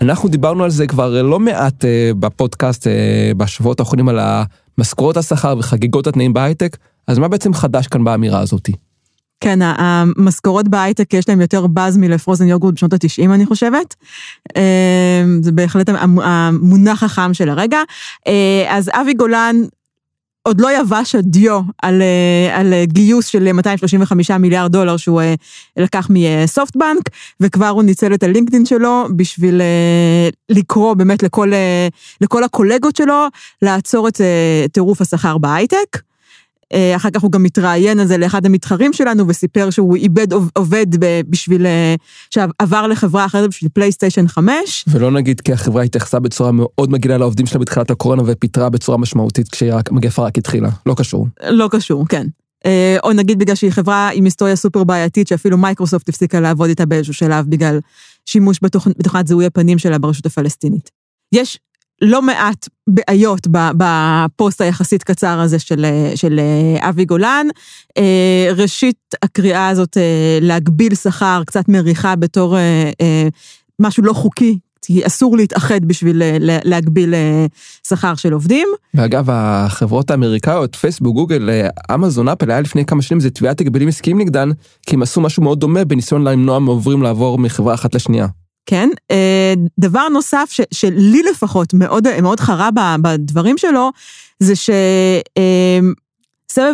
אנחנו 0.00 0.28
דיברנו 0.28 0.64
על 0.64 0.70
זה 0.70 0.86
כבר 0.86 1.22
לא 1.22 1.40
מעט 1.40 1.84
uh, 1.84 2.14
בפודקאסט 2.14 2.86
uh, 2.86 2.90
בשבועות 3.36 3.80
האחרונים 3.80 4.08
על 4.08 4.18
המשכורות 4.78 5.16
השכר 5.16 5.54
וחגיגות 5.58 6.06
התנאים 6.06 6.32
בהייטק, 6.32 6.76
אז 7.06 7.18
מה 7.18 7.28
בעצם 7.28 7.54
חדש 7.54 7.86
כאן 7.86 8.04
באמירה 8.04 8.40
הזאתי? 8.40 8.72
כן, 9.40 9.58
המשכורות 9.62 10.68
בהייטק 10.68 11.14
יש 11.14 11.28
להם 11.28 11.40
יותר 11.40 11.66
באז 11.66 11.96
מלפרוזן 11.96 12.46
יוגורט 12.46 12.74
בשנות 12.74 12.92
ה-90, 12.92 13.34
אני 13.34 13.46
חושבת. 13.46 13.94
זה 15.40 15.52
בהחלט 15.52 15.88
המונח 16.22 17.02
החם 17.02 17.30
של 17.34 17.48
הרגע. 17.48 17.78
אז 18.68 18.90
אבי 18.94 19.14
גולן 19.14 19.56
עוד 20.42 20.60
לא 20.60 20.80
יבש 20.80 21.14
הדיו 21.14 21.60
על, 21.82 22.02
על 22.52 22.74
גיוס 22.84 23.26
של 23.26 23.52
235 23.52 24.30
מיליארד 24.30 24.72
דולר 24.72 24.96
שהוא 24.96 25.22
לקח 25.76 26.08
מסופטבנק, 26.10 27.08
וכבר 27.40 27.68
הוא 27.68 27.82
ניצל 27.82 28.14
את 28.14 28.22
הלינקדאין 28.22 28.66
שלו 28.66 29.04
בשביל 29.16 29.60
לקרוא 30.48 30.94
באמת 30.94 31.22
לכל, 31.22 31.52
לכל 32.20 32.44
הקולגות 32.44 32.96
שלו 32.96 33.26
לעצור 33.62 34.08
את 34.08 34.20
טירוף 34.72 35.00
השכר 35.00 35.38
בהייטק. 35.38 36.09
אחר 36.96 37.10
כך 37.10 37.22
הוא 37.22 37.32
גם 37.32 37.42
מתראיין 37.42 38.00
על 38.00 38.06
זה 38.06 38.18
לאחד 38.18 38.46
המתחרים 38.46 38.92
שלנו 38.92 39.28
וסיפר 39.28 39.70
שהוא 39.70 39.96
איבד 39.96 40.32
עובד 40.54 40.86
בשביל, 41.28 41.66
שעבר 42.30 42.86
לחברה 42.86 43.26
אחרת 43.26 43.50
בשביל 43.50 43.70
פלייסטיישן 43.74 44.28
5. 44.28 44.84
ולא 44.88 45.10
נגיד 45.10 45.40
כי 45.40 45.52
החברה 45.52 45.82
התייחסה 45.82 46.18
בצורה 46.18 46.50
מאוד 46.52 46.90
מגעילה 46.90 47.18
לעובדים 47.18 47.46
שלה 47.46 47.60
בתחילת 47.60 47.90
הקורונה 47.90 48.22
ופיטרה 48.26 48.70
בצורה 48.70 48.98
משמעותית 48.98 49.48
כשהמגפה 49.48 50.22
רק 50.22 50.38
התחילה, 50.38 50.68
לא 50.86 50.94
קשור. 50.94 51.26
לא 51.50 51.68
קשור, 51.70 52.06
כן. 52.08 52.26
או 53.04 53.12
נגיד 53.12 53.38
בגלל 53.38 53.54
שהיא 53.54 53.70
חברה 53.70 54.10
עם 54.12 54.24
היסטוריה 54.24 54.56
סופר 54.56 54.84
בעייתית 54.84 55.28
שאפילו 55.28 55.58
מייקרוסופט 55.58 56.08
הפסיקה 56.08 56.40
לעבוד 56.40 56.68
איתה 56.68 56.86
באיזשהו 56.86 57.14
שלב 57.14 57.46
בגלל 57.48 57.78
שימוש 58.26 58.58
בתוכנת 58.62 59.26
זיהוי 59.26 59.46
הפנים 59.46 59.78
שלה 59.78 59.98
ברשות 59.98 60.26
הפלסטינית. 60.26 60.90
יש 61.34 61.58
לא 62.00 62.22
מעט 62.22 62.68
בעיות 62.86 63.46
בפוסט 63.50 64.60
היחסית 64.60 65.02
קצר 65.02 65.40
הזה 65.40 65.58
של, 65.58 65.86
של 66.14 66.40
אבי 66.78 67.04
גולן. 67.04 67.46
ראשית, 68.56 68.96
הקריאה 69.22 69.68
הזאת 69.68 69.96
להגביל 70.40 70.94
שכר 70.94 71.42
קצת 71.46 71.68
מריחה 71.68 72.16
בתור 72.16 72.56
משהו 73.80 74.02
לא 74.02 74.12
חוקי, 74.12 74.58
כי 74.82 75.06
אסור 75.06 75.36
להתאחד 75.36 75.84
בשביל 75.84 76.22
להגביל 76.64 77.14
שכר 77.88 78.14
של 78.14 78.32
עובדים. 78.32 78.68
ואגב, 78.94 79.30
החברות 79.30 80.10
האמריקאיות, 80.10 80.74
פייסבוק, 80.74 81.14
גוגל, 81.14 81.50
אמזון, 81.94 82.28
אפל, 82.28 82.50
היה 82.50 82.60
לפני 82.60 82.84
כמה 82.84 83.02
שנים, 83.02 83.20
זה 83.20 83.30
תביעת 83.30 83.60
הגבלים 83.60 83.88
עסקיים 83.88 84.18
נגדן, 84.18 84.50
כי 84.86 84.96
הם 84.96 85.02
עשו 85.02 85.20
משהו 85.20 85.42
מאוד 85.42 85.60
דומה 85.60 85.84
בניסיון 85.84 86.24
למנוע 86.24 86.58
מעוברים 86.58 87.02
לעבור 87.02 87.38
מחברה 87.38 87.74
אחת 87.74 87.94
לשנייה. 87.94 88.26
כן, 88.66 88.88
דבר 89.78 90.08
נוסף 90.08 90.48
ש, 90.50 90.60
שלי 90.70 91.22
לפחות 91.30 91.74
מאוד, 91.74 92.20
מאוד 92.22 92.40
חרה 92.40 92.68
בדברים 93.02 93.58
שלו, 93.58 93.90
זה 94.40 94.52
שסבב 94.56 94.74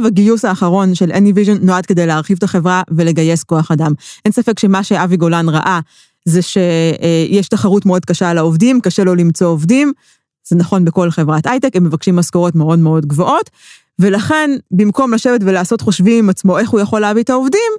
הגיוס 0.06 0.44
האחרון 0.44 0.94
של 0.94 1.10
AnyVision 1.12 1.58
נועד 1.62 1.86
כדי 1.86 2.06
להרחיב 2.06 2.36
את 2.36 2.42
החברה 2.42 2.82
ולגייס 2.90 3.42
כוח 3.42 3.70
אדם. 3.70 3.92
אין 4.24 4.32
ספק 4.32 4.58
שמה 4.58 4.82
שאבי 4.82 5.16
גולן 5.16 5.48
ראה 5.48 5.80
זה 6.24 6.42
שיש 6.42 7.48
תחרות 7.48 7.86
מאוד 7.86 8.04
קשה 8.04 8.30
על 8.30 8.38
העובדים, 8.38 8.80
קשה 8.80 9.04
לו 9.04 9.14
למצוא 9.14 9.46
עובדים, 9.46 9.92
זה 10.48 10.56
נכון 10.56 10.84
בכל 10.84 11.10
חברת 11.10 11.46
הייטק, 11.46 11.70
הם 11.74 11.84
מבקשים 11.84 12.16
משכורות 12.16 12.54
מאוד 12.54 12.78
מאוד 12.78 13.06
גבוהות, 13.06 13.50
ולכן 13.98 14.50
במקום 14.70 15.14
לשבת 15.14 15.40
ולעשות 15.44 15.80
חושבים 15.80 16.18
עם 16.18 16.30
עצמו 16.30 16.58
איך 16.58 16.70
הוא 16.70 16.80
יכול 16.80 17.00
להביא 17.00 17.22
את 17.22 17.30
העובדים, 17.30 17.72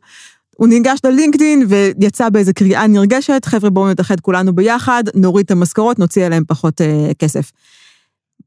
הוא 0.57 0.67
ניגש 0.67 0.99
ללינקדין 1.03 1.65
ויצא 1.67 2.29
באיזה 2.29 2.53
קריאה 2.53 2.87
נרגשת, 2.87 3.45
חבר'ה 3.45 3.69
בואו 3.69 3.89
נתאחד 3.89 4.19
כולנו 4.19 4.55
ביחד, 4.55 5.03
נוריד 5.15 5.45
את 5.45 5.51
המשכורות, 5.51 5.99
נוציא 5.99 6.25
עליהם 6.25 6.43
פחות 6.47 6.81
אה, 6.81 7.11
כסף. 7.19 7.51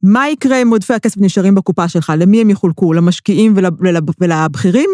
מה 0.03 0.29
יקרה 0.29 0.62
אם 0.62 0.70
עודפי 0.70 0.94
הכסף 0.94 1.16
נשארים 1.20 1.55
בקופה 1.55 1.88
שלך? 1.88 2.12
למי 2.18 2.40
הם 2.40 2.51
יחולקו? 2.51 2.92
למשקיעים 2.92 3.53
ול, 3.57 3.64
ול, 3.79 3.96
ולבכירים? 4.20 4.90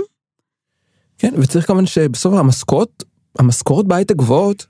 כן, 1.18 1.34
וצריך 1.38 1.66
כמובן 1.66 1.86
שבסוף 1.86 2.34
המשכורות, 2.34 3.04
המשכורות 3.38 3.88
בהייטק 3.88 4.16
גבוהות, 4.16 4.66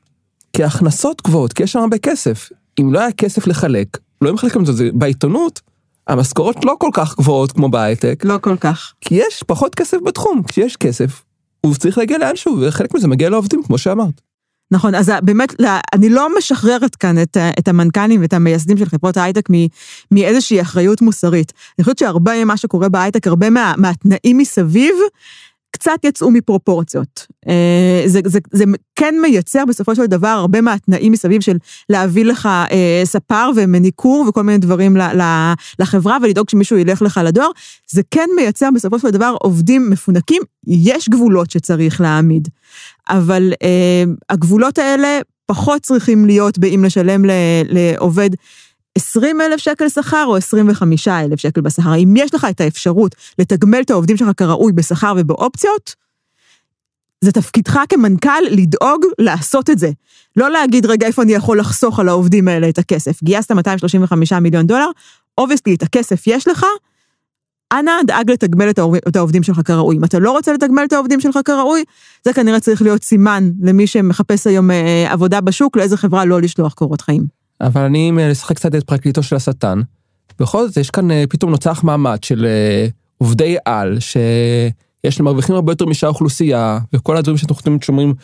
כי 0.52 0.62
ההכנסות 0.62 1.22
גבוהות, 1.22 1.52
כי 1.52 1.62
יש 1.62 1.72
שם 1.72 1.78
הרבה 1.78 1.98
כסף. 1.98 2.48
אם 2.80 2.92
לא 2.92 3.00
היה 3.00 3.12
כסף 3.12 3.46
לחלק, 3.46 3.98
לא 4.22 4.32
מחלקים 4.32 4.60
את 4.62 4.66
זה 4.66 4.88
בעיתונות, 4.94 5.60
המשכורות 6.06 6.64
לא 6.64 6.76
כל 6.78 6.90
כך 6.92 7.16
גבוהות 7.16 7.52
כמו 7.52 7.68
בהייטק. 7.68 8.24
לא 8.24 8.38
כל 8.40 8.56
כך. 8.56 8.92
כי 9.00 9.14
יש 9.14 9.42
פחות 9.46 9.74
כסף 9.74 9.98
בתחום, 10.06 10.42
כשיש 10.42 10.76
כסף, 10.76 11.22
הוא 11.66 11.74
צריך 11.74 11.98
להגיע 11.98 12.18
לאנשהו, 12.18 12.58
וחלק 12.60 12.94
מזה 12.94 13.08
מגיע 13.08 13.30
לעובדים, 13.30 13.62
כמו 13.62 13.78
שאמרת. 13.78 14.20
נכון, 14.70 14.94
אז 14.94 15.12
באמת, 15.22 15.54
אני 15.94 16.08
לא 16.08 16.38
משחררת 16.38 16.96
כאן 16.96 17.22
את, 17.22 17.36
את 17.58 17.68
המנכ"לים 17.68 18.20
ואת 18.20 18.32
המייסדים 18.32 18.76
של 18.76 18.84
חברות 18.84 19.16
ההייטק 19.16 19.48
מאיזושהי 20.10 20.60
אחריות 20.60 21.02
מוסרית. 21.02 21.52
אני 21.78 21.84
חושבת 21.84 21.98
שהרבה 21.98 22.44
ממה 22.44 22.56
שקורה 22.56 22.88
בהייטק, 22.88 23.26
הרבה 23.26 23.50
מה, 23.50 23.74
מהתנאים 23.76 24.38
מסביב, 24.38 24.94
קצת 25.76 25.98
יצאו 26.04 26.30
מפרופורציות. 26.30 27.26
זה, 28.06 28.20
זה, 28.24 28.38
זה 28.52 28.64
כן 28.96 29.14
מייצר 29.22 29.64
בסופו 29.68 29.94
של 29.94 30.06
דבר 30.06 30.28
הרבה 30.28 30.60
מהתנאים 30.60 31.12
מסביב 31.12 31.40
של 31.40 31.56
להביא 31.88 32.24
לך 32.24 32.48
ספר 33.04 33.50
ומניקור 33.56 34.26
וכל 34.28 34.42
מיני 34.42 34.58
דברים 34.58 34.96
לחברה 35.78 36.16
ולדאוג 36.22 36.50
שמישהו 36.50 36.78
ילך 36.78 37.02
לך 37.02 37.20
לדואר. 37.24 37.48
זה 37.90 38.02
כן 38.10 38.28
מייצר 38.36 38.68
בסופו 38.74 38.98
של 38.98 39.10
דבר 39.10 39.36
עובדים 39.40 39.90
מפונקים, 39.90 40.42
יש 40.66 41.08
גבולות 41.08 41.50
שצריך 41.50 42.00
להעמיד. 42.00 42.48
אבל 43.08 43.52
הגבולות 44.30 44.78
האלה 44.78 45.18
פחות 45.46 45.82
צריכים 45.82 46.26
להיות 46.26 46.58
באם 46.58 46.84
לשלם 46.84 47.24
לעובד 47.68 48.30
20 48.96 49.40
אלף 49.40 49.60
שקל 49.60 49.88
שכר 49.88 50.24
או 50.26 50.36
25 50.36 51.08
אלף 51.08 51.40
שקל 51.40 51.60
בשכר. 51.60 51.94
אם 51.94 52.14
יש 52.16 52.34
לך 52.34 52.46
את 52.50 52.60
האפשרות 52.60 53.14
לתגמל 53.38 53.80
את 53.80 53.90
העובדים 53.90 54.16
שלך 54.16 54.28
כראוי 54.36 54.72
בשכר 54.72 55.14
ובאופציות, 55.16 55.94
זה 57.20 57.32
תפקידך 57.32 57.80
כמנכ"ל 57.88 58.42
לדאוג 58.50 59.04
לעשות 59.18 59.70
את 59.70 59.78
זה. 59.78 59.90
לא 60.36 60.50
להגיד, 60.50 60.86
רגע, 60.86 61.06
איפה 61.06 61.22
אני 61.22 61.32
יכול 61.32 61.58
לחסוך 61.58 62.00
על 62.00 62.08
העובדים 62.08 62.48
האלה 62.48 62.68
את 62.68 62.78
הכסף. 62.78 63.22
גייסת 63.22 63.52
235 63.52 64.32
מיליון 64.32 64.66
דולר, 64.66 64.88
אובייסטי, 65.38 65.74
את 65.74 65.82
הכסף 65.82 66.26
יש 66.26 66.48
לך, 66.48 66.66
אנא 67.72 67.92
דאג 68.06 68.30
לתגמל 68.30 68.70
את 69.08 69.16
העובדים 69.16 69.42
שלך 69.42 69.60
כראוי. 69.64 69.96
אם 69.96 70.04
אתה 70.04 70.18
לא 70.18 70.30
רוצה 70.30 70.52
לתגמל 70.52 70.84
את 70.84 70.92
העובדים 70.92 71.20
שלך 71.20 71.38
כראוי, 71.44 71.84
זה 72.24 72.32
כנראה 72.32 72.60
צריך 72.60 72.82
להיות 72.82 73.04
סימן 73.04 73.50
למי 73.62 73.86
שמחפש 73.86 74.46
היום 74.46 74.70
עבודה 75.08 75.40
בשוק, 75.40 75.76
לאיזה 75.76 75.96
חברה 75.96 76.24
לא 76.24 76.40
לשלוח 76.40 76.74
קורות 76.74 77.00
חיים. 77.00 77.35
אבל 77.60 77.82
אני 77.82 78.10
משחק 78.10 78.56
קצת 78.56 78.74
את 78.74 78.84
פרקליטו 78.84 79.22
של 79.22 79.36
השטן. 79.36 79.80
בכל 80.40 80.66
זאת 80.66 80.76
יש 80.76 80.90
כאן 80.90 81.08
פתאום 81.28 81.50
נוצר 81.50 81.72
מעמד 81.82 82.24
של 82.24 82.46
עובדי 83.18 83.56
על 83.64 83.98
שיש 84.00 85.18
להם 85.20 85.24
מרוויחים 85.24 85.54
הרבה 85.54 85.72
יותר 85.72 85.86
משאר 85.86 86.08
האוכלוסייה 86.08 86.78
וכל 86.92 87.16
הדברים 87.16 87.36
שאנחנו 87.36 87.62
תמיד 87.62 87.82
שומרים 87.82 88.14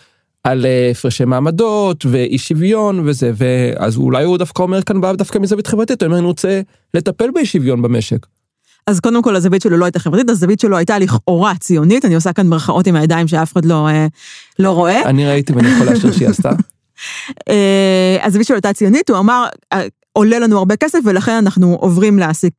על 0.44 0.66
הפרשי 0.90 1.24
מעמדות 1.24 2.06
ואי 2.06 2.38
שוויון 2.38 3.08
וזה 3.08 3.32
ואז 3.34 3.96
אולי 3.96 4.24
הוא 4.24 4.38
דווקא 4.38 4.62
אומר 4.62 4.82
כאן 4.82 5.00
בא 5.00 5.12
דווקא 5.12 5.38
מזווית 5.38 5.66
חברתית, 5.66 6.02
הוא 6.02 6.06
אומר 6.06 6.18
אני 6.18 6.26
רוצה 6.26 6.60
לטפל 6.94 7.30
באי 7.34 7.46
שוויון 7.46 7.82
במשק. 7.82 8.26
אז 8.86 9.00
קודם 9.00 9.22
כל 9.22 9.36
הזווית 9.36 9.62
שלו 9.62 9.76
לא 9.76 9.84
הייתה 9.84 9.98
חברתית, 9.98 10.30
הזווית 10.30 10.60
שלו 10.60 10.76
הייתה 10.76 10.98
לכאורה 10.98 11.54
ציונית, 11.54 12.04
אני 12.04 12.14
עושה 12.14 12.32
כאן 12.32 12.46
מרכאות 12.46 12.86
עם 12.86 12.96
הידיים 12.96 13.28
שאף 13.28 13.52
אחד 13.52 13.64
לא, 13.64 13.88
לא 14.58 14.70
רואה. 14.70 15.02
אני 15.04 15.26
ראיתי 15.26 15.52
ואני 15.52 15.68
יכול 15.68 15.86
להשאיר 15.86 16.12
שהיא 16.12 16.28
עשתה. 16.28 16.50
הזווית 18.22 18.46
שלו 18.46 18.56
הייתה 18.56 18.72
ציונית, 18.72 19.10
הוא 19.10 19.18
אמר, 19.18 19.46
עולה 20.12 20.38
לנו 20.38 20.58
הרבה 20.58 20.76
כסף 20.76 20.98
ולכן 21.04 21.32
אנחנו 21.32 21.76
עוברים 21.80 22.18
להעסיק 22.18 22.54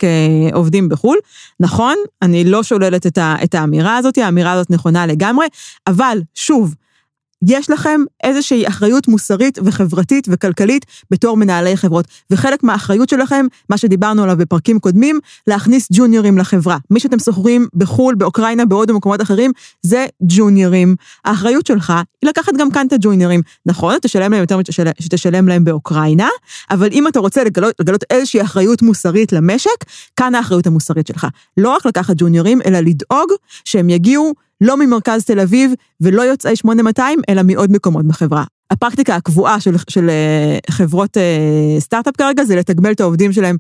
עובדים 0.54 0.90
בחו"ל. 0.90 1.18
נכון, 1.60 1.96
אני 2.22 2.44
לא 2.44 2.64
שוללת 2.64 3.08
את 3.18 3.56
האמירה 3.56 3.98
הזאת, 3.98 4.18
האמירה 4.18 4.52
הזאת 4.52 4.70
נכונה 4.70 5.06
לגמרי, 5.06 5.48
אבל 5.88 6.22
שוב, 6.36 6.76
יש 7.48 7.70
לכם 7.70 8.02
איזושהי 8.24 8.68
אחריות 8.68 9.08
מוסרית 9.08 9.60
וחברתית 9.64 10.28
וכלכלית 10.32 10.86
בתור 11.12 11.38
מנהלי 11.38 11.78
חברות. 11.78 12.06
וחלק 12.32 12.64
מהאחריות 12.64 13.10
שלכם, 13.10 13.46
מה 13.70 13.78
שדיברנו 13.78 14.24
עליו 14.24 14.38
בפרקים 14.38 14.80
קודמים, 14.80 15.20
להכניס 15.48 15.88
ג'וניורים 15.92 16.38
לחברה. 16.38 16.78
מי 16.90 17.00
שאתם 17.00 17.20
שוכרים 17.20 17.68
בחו"ל, 17.76 18.16
באוקראינה, 18.16 18.66
בעוד 18.66 18.92
במקומות 18.92 19.22
אחרים, 19.22 19.52
זה 19.82 20.06
ג'וניורים. 20.22 20.96
האחריות 21.26 21.66
שלך 21.66 21.90
היא 22.22 22.30
לקחת 22.30 22.54
גם 22.58 22.72
כאן 22.72 22.88
את 22.88 22.94
הג'וניורים. 22.94 23.42
נכון, 23.66 23.96
תשלם 24.02 24.32
להם 24.32 24.42
יותר 24.42 24.60
שתשלם 25.00 25.48
להם 25.48 25.64
באוקראינה, 25.64 26.30
אבל 26.72 26.90
אם 26.92 27.08
אתה 27.08 27.20
רוצה 27.20 27.44
לגלות, 27.44 27.76
לגלות 27.80 28.04
איזושהי 28.10 28.42
אחריות 28.42 28.82
מוסרית 28.82 29.32
למשק, 29.32 29.86
כאן 30.16 30.36
האחריות 30.36 30.68
המוסרית 30.68 31.08
שלך. 31.08 31.28
לא 31.58 31.70
רק 31.70 31.86
לקחת 31.86 32.16
ג'וניורים, 32.18 32.62
אלא 32.66 32.80
לדאוג 32.80 33.32
שהם 33.66 33.90
יגיעו 33.90 34.34
לא 34.64 34.78
ממרכז 34.78 35.26
תל 35.26 35.40
אביב 35.40 35.74
ולא 36.02 36.22
יוצאי 36.22 36.56
8200, 36.56 37.20
אלא 37.30 37.42
מעוד 37.44 37.72
מקומות 37.72 38.06
בחברה. 38.06 38.44
הפרקטיקה 38.72 39.16
הקבועה 39.16 39.60
של, 39.60 39.76
של 39.90 40.10
אה, 40.10 40.58
חברות 40.70 41.18
אה, 41.18 41.80
סטארט-אפ 41.80 42.18
כרגע 42.18 42.44
זה 42.44 42.56
לתגמל 42.56 42.92
את 42.92 43.02
העובדים 43.02 43.32
שלהם 43.34 43.58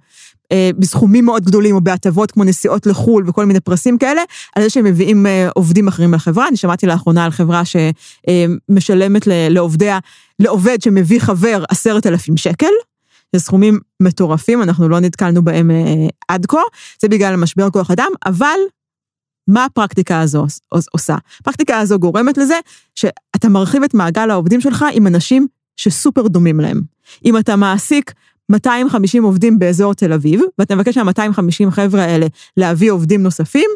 אה, 0.51 0.69
בסכומים 0.77 1.25
מאוד 1.25 1.45
גדולים 1.45 1.75
או 1.75 1.81
בהטבות 1.81 2.31
כמו 2.31 2.43
נסיעות 2.43 2.85
לחו"ל 2.85 3.23
וכל 3.29 3.45
מיני 3.45 3.59
פרסים 3.59 3.97
כאלה, 3.97 4.21
על 4.55 4.63
זה 4.63 4.69
שהם 4.69 4.85
מביאים 4.85 5.25
עובדים 5.55 5.87
אחרים 5.87 6.13
לחברה. 6.13 6.47
אני 6.47 6.57
שמעתי 6.57 6.85
לאחרונה 6.85 7.25
על 7.25 7.31
חברה 7.31 7.61
שמשלמת 7.65 9.27
לעובדיה, 9.27 9.99
לעובד 10.39 10.81
שמביא 10.81 11.19
חבר 11.19 11.63
עשרת 11.69 12.07
אלפים 12.07 12.37
שקל. 12.37 12.71
זה 13.35 13.39
סכומים 13.39 13.79
מטורפים, 13.99 14.63
אנחנו 14.63 14.89
לא 14.89 14.99
נתקלנו 14.99 15.43
בהם 15.43 15.71
עד 16.27 16.45
כה, 16.45 16.61
זה 17.01 17.07
בגלל 17.07 17.33
המשבר 17.33 17.69
כוח 17.69 17.91
אדם, 17.91 18.09
אבל 18.25 18.57
מה 19.47 19.65
הפרקטיקה 19.65 20.21
הזו 20.21 20.45
עושה? 20.69 21.15
הפרקטיקה 21.39 21.79
הזו 21.79 21.99
גורמת 21.99 22.37
לזה 22.37 22.59
שאתה 22.95 23.49
מרחיב 23.49 23.83
את 23.83 23.93
מעגל 23.93 24.29
העובדים 24.31 24.61
שלך 24.61 24.85
עם 24.93 25.07
אנשים 25.07 25.47
שסופר 25.77 26.27
דומים 26.27 26.59
להם. 26.59 26.81
אם 27.25 27.37
אתה 27.37 27.55
מעסיק 27.55 28.13
250 28.49 29.23
עובדים 29.23 29.59
באזור 29.59 29.93
תל 29.93 30.13
אביב, 30.13 30.41
ואתה 30.59 30.75
מבקש 30.75 30.97
מה-250 30.97 31.71
חבר'ה 31.71 32.03
האלה 32.03 32.27
להביא 32.57 32.91
עובדים 32.91 33.23
נוספים, 33.23 33.69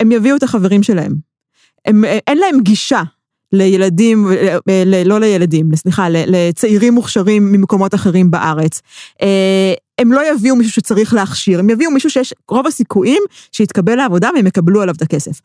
הם 0.00 0.12
יביאו 0.12 0.36
את 0.36 0.42
החברים 0.42 0.82
שלהם. 0.82 1.14
הם, 1.84 2.04
אין 2.04 2.38
להם 2.38 2.60
גישה 2.60 3.02
לילדים, 3.52 4.26
לא 5.04 5.20
לילדים, 5.20 5.76
סליחה, 5.76 6.06
לצעירים 6.08 6.94
מוכשרים 6.94 7.52
ממקומות 7.52 7.94
אחרים 7.94 8.30
בארץ. 8.30 8.80
אה, 9.22 9.74
הם 9.98 10.12
לא 10.12 10.20
יביאו 10.32 10.56
מישהו 10.56 10.72
שצריך 10.72 11.14
להכשיר, 11.14 11.58
הם 11.58 11.70
יביאו 11.70 11.90
מישהו 11.90 12.10
שיש 12.10 12.34
רוב 12.48 12.66
הסיכויים 12.66 13.22
שיתקבל 13.52 13.94
לעבודה 13.94 14.30
והם 14.34 14.46
יקבלו 14.46 14.82
עליו 14.82 14.94
את 14.94 15.02
הכסף. 15.02 15.40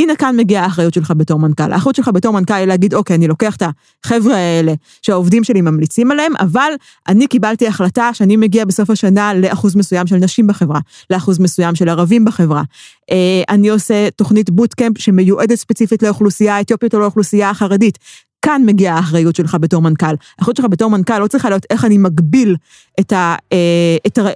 הנה 0.00 0.16
כאן 0.16 0.36
מגיעה 0.36 0.64
האחריות 0.64 0.94
שלך 0.94 1.12
בתור 1.16 1.38
מנכ"ל. 1.38 1.72
האחריות 1.72 1.96
שלך 1.96 2.08
בתור 2.08 2.32
מנכ"ל 2.32 2.54
היא 2.54 2.64
להגיד, 2.64 2.94
אוקיי, 2.94 3.16
אני 3.16 3.28
לוקח 3.28 3.56
את 3.56 3.62
החבר'ה 4.04 4.36
האלה 4.36 4.74
שהעובדים 5.02 5.44
שלי 5.44 5.60
ממליצים 5.60 6.10
עליהם, 6.10 6.32
אבל 6.40 6.72
אני 7.08 7.26
קיבלתי 7.26 7.66
החלטה 7.66 8.10
שאני 8.14 8.36
מגיע 8.36 8.64
בסוף 8.64 8.90
השנה 8.90 9.34
לאחוז 9.34 9.76
מסוים 9.76 10.06
של 10.06 10.16
נשים 10.16 10.46
בחברה, 10.46 10.80
לאחוז 11.10 11.38
מסוים 11.38 11.74
של 11.74 11.88
ערבים 11.88 12.24
בחברה. 12.24 12.62
אה, 13.10 13.42
אני 13.48 13.68
עושה 13.68 14.10
תוכנית 14.16 14.50
בוטקאמפ 14.50 14.98
שמיועדת 14.98 15.54
ספציפית 15.54 16.02
לאוכלוסייה 16.02 16.56
האתיופית 16.56 16.94
או 16.94 17.00
לאוכלוסייה 17.00 17.50
החרדית. 17.50 17.98
כאן 18.42 18.62
מגיעה 18.66 18.96
האחריות 18.96 19.36
שלך 19.36 19.56
בתור 19.60 19.82
מנכ"ל. 19.82 20.14
האחריות 20.38 20.56
שלך 20.56 20.66
בתור 20.70 20.90
מנכ"ל 20.90 21.18
לא 21.18 21.26
צריכה 21.26 21.48
להיות 21.48 21.66
איך 21.70 21.84
אני 21.84 21.98
מגביל 21.98 22.56
את, 23.00 23.12
ה, 23.12 23.36
אה, 23.52 23.96
את, 24.06 24.18
ה, 24.18 24.28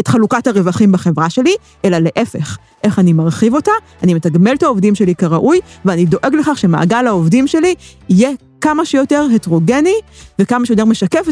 את 0.00 0.08
חלוקת 0.08 0.46
הרווחים 0.46 0.92
בחברה 0.92 1.30
שלי, 1.30 1.54
אלא 1.84 1.98
להפך, 1.98 2.58
איך 2.84 2.98
אני 2.98 3.12
מרחיב 3.12 3.54
אותה, 3.54 3.70
אני 4.02 4.14
מתגמל 4.14 4.54
את 4.54 4.62
העובדים 4.62 4.94
שלי 4.94 5.14
כראוי, 5.14 5.60
ואני 5.84 6.06
דואג 6.06 6.34
לכך 6.34 6.58
שמעגל 6.58 7.06
העובדים 7.06 7.46
שלי 7.46 7.74
יהיה 8.08 8.30
כמה 8.60 8.84
שיותר 8.84 9.26
הטרוגני 9.34 9.94
וכמה 10.38 10.66
שיותר 10.66 10.84
משקף 10.84 11.26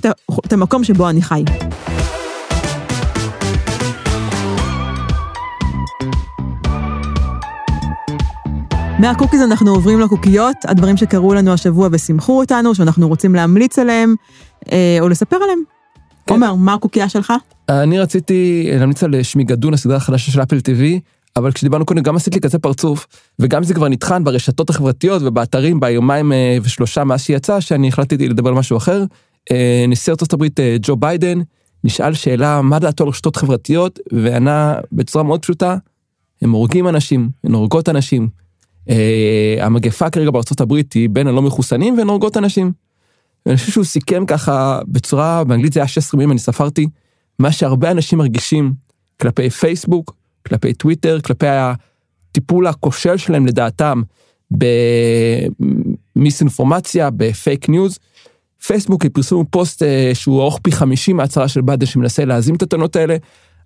את 0.46 0.52
המקום 0.52 0.84
שבו 0.84 1.08
אני 1.08 1.22
חי. 1.22 1.44
מהקוקיז 8.98 9.42
אנחנו 9.42 9.70
עוברים 9.70 10.00
לקוקיות, 10.00 10.56
הדברים 10.64 10.96
שקרו 10.96 11.34
לנו 11.34 11.52
השבוע 11.52 11.88
ושימחו 11.92 12.38
אותנו, 12.38 12.74
שאנחנו 12.74 13.08
רוצים 13.08 13.34
להמליץ 13.34 13.78
עליהם, 13.78 14.14
אה, 14.72 14.98
או 15.00 15.08
לספר 15.08 15.36
עליהם. 15.36 15.58
כן. 16.26 16.34
עומר, 16.34 16.54
מה 16.54 16.74
הקוקייה 16.74 17.08
שלך? 17.08 17.32
אני 17.68 17.98
רציתי 17.98 18.68
להמליץ 18.72 19.02
על 19.02 19.22
שמיגדון, 19.22 19.74
הסדרה 19.74 19.96
החדשה 19.96 20.32
של 20.32 20.42
אפל 20.42 20.58
TV, 20.58 21.00
אבל 21.36 21.52
כשדיברנו 21.52 21.86
קודם 21.86 22.02
גם 22.02 22.16
עשית 22.16 22.34
לי 22.34 22.40
כזה 22.40 22.58
פרצוף, 22.58 23.06
וגם 23.38 23.64
זה 23.64 23.74
כבר 23.74 23.88
נטחן 23.88 24.24
ברשתות 24.24 24.70
החברתיות 24.70 25.22
ובאתרים 25.22 25.80
ביומיים 25.80 26.32
אה, 26.32 26.56
ושלושה 26.62 27.04
מאז 27.04 27.22
שיצא, 27.22 27.60
שאני 27.60 27.88
החלטתי 27.88 28.28
לדבר 28.28 28.48
על 28.48 28.54
משהו 28.54 28.76
אחר. 28.76 29.04
אה, 29.50 29.84
נשיא 29.88 30.12
ארצות 30.12 30.32
הברית 30.32 30.60
אה, 30.60 30.76
ג'ו 30.82 30.96
ביידן 30.96 31.38
נשאל 31.84 32.14
שאלה 32.14 32.62
מה 32.62 32.78
דעתו 32.78 33.04
על 33.04 33.10
רשתות 33.10 33.36
חברתיות, 33.36 33.98
וענה 34.12 34.74
בצורה 34.92 35.24
מאוד 35.24 35.42
פשוטה, 35.42 35.76
הם 36.42 36.50
הורגים 36.50 36.88
אנשים, 36.88 37.28
הן 37.44 37.52
הורגות 37.52 37.88
אנשים. 37.88 38.28
המגפה 39.60 40.10
כרגע 40.10 40.30
בארצות 40.30 40.60
הברית 40.60 40.92
היא 40.92 41.08
בין 41.08 41.26
הלא 41.26 41.42
מחוסנים 41.42 41.98
והן 41.98 42.08
הורגות 42.08 42.36
אנשים. 42.36 42.72
ואני 43.46 43.56
חושב 43.58 43.72
שהוא 43.72 43.84
סיכם 43.84 44.26
ככה 44.26 44.80
בצורה, 44.88 45.44
באנגלית 45.44 45.72
זה 45.72 45.80
היה 45.80 45.86
16 45.86 46.18
מילים, 46.18 46.30
אני 46.30 46.38
ספרתי, 46.38 46.86
מה 47.38 47.52
שהרבה 47.52 47.90
אנשים 47.90 48.18
מרגישים 48.18 48.72
כלפי 49.20 49.50
פייסבוק, 49.50 50.14
כלפי 50.46 50.74
טוויטר, 50.74 51.20
כלפי 51.20 51.46
הטיפול 51.48 52.66
הכושל 52.66 53.16
שלהם 53.16 53.46
לדעתם 53.46 54.02
במיסאינפורמציה, 56.16 57.10
בפייק 57.10 57.68
ניוז. 57.68 57.98
פייסבוק 58.66 59.06
פרסמו 59.06 59.44
פוסט 59.50 59.82
אה, 59.82 60.10
שהוא 60.14 60.40
ארוך 60.40 60.60
פי 60.62 60.72
50 60.72 61.16
מההצהרה 61.16 61.48
של 61.48 61.60
באדן 61.60 61.86
שמנסה 61.86 62.24
להזים 62.24 62.54
את 62.54 62.62
הטענות 62.62 62.96
האלה, 62.96 63.16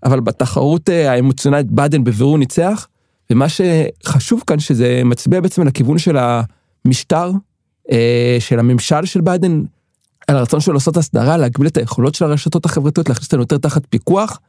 אבל 0.04 0.20
בתחרות 0.20 0.90
אה, 0.90 1.12
האמוציונלית 1.12 1.66
באדן 1.66 2.04
בבירור 2.04 2.38
ניצח, 2.38 2.88
ומה 3.30 3.46
שחשוב 3.48 4.42
כאן 4.46 4.58
שזה 4.58 5.02
מצביע 5.04 5.40
בעצם 5.40 5.62
על 5.62 5.68
הכיוון 5.68 5.98
של 5.98 6.16
המשטר, 6.84 7.30
אה, 7.92 8.36
של 8.40 8.58
הממשל 8.58 9.04
של 9.04 9.20
באדן, 9.20 9.62
על 10.28 10.36
הרצון 10.36 10.60
שלו 10.60 10.74
לעשות 10.74 10.96
הסדרה, 10.96 11.36
להגביל 11.36 11.66
את 11.66 11.76
היכולות 11.76 12.14
של 12.14 12.24
הרשתות 12.24 12.64
החברתיות, 12.64 13.08
להכניס 13.08 13.26
אותנו 13.26 13.42
יותר 13.42 13.58
תחת 13.58 13.82
פיקוח. 13.90 14.40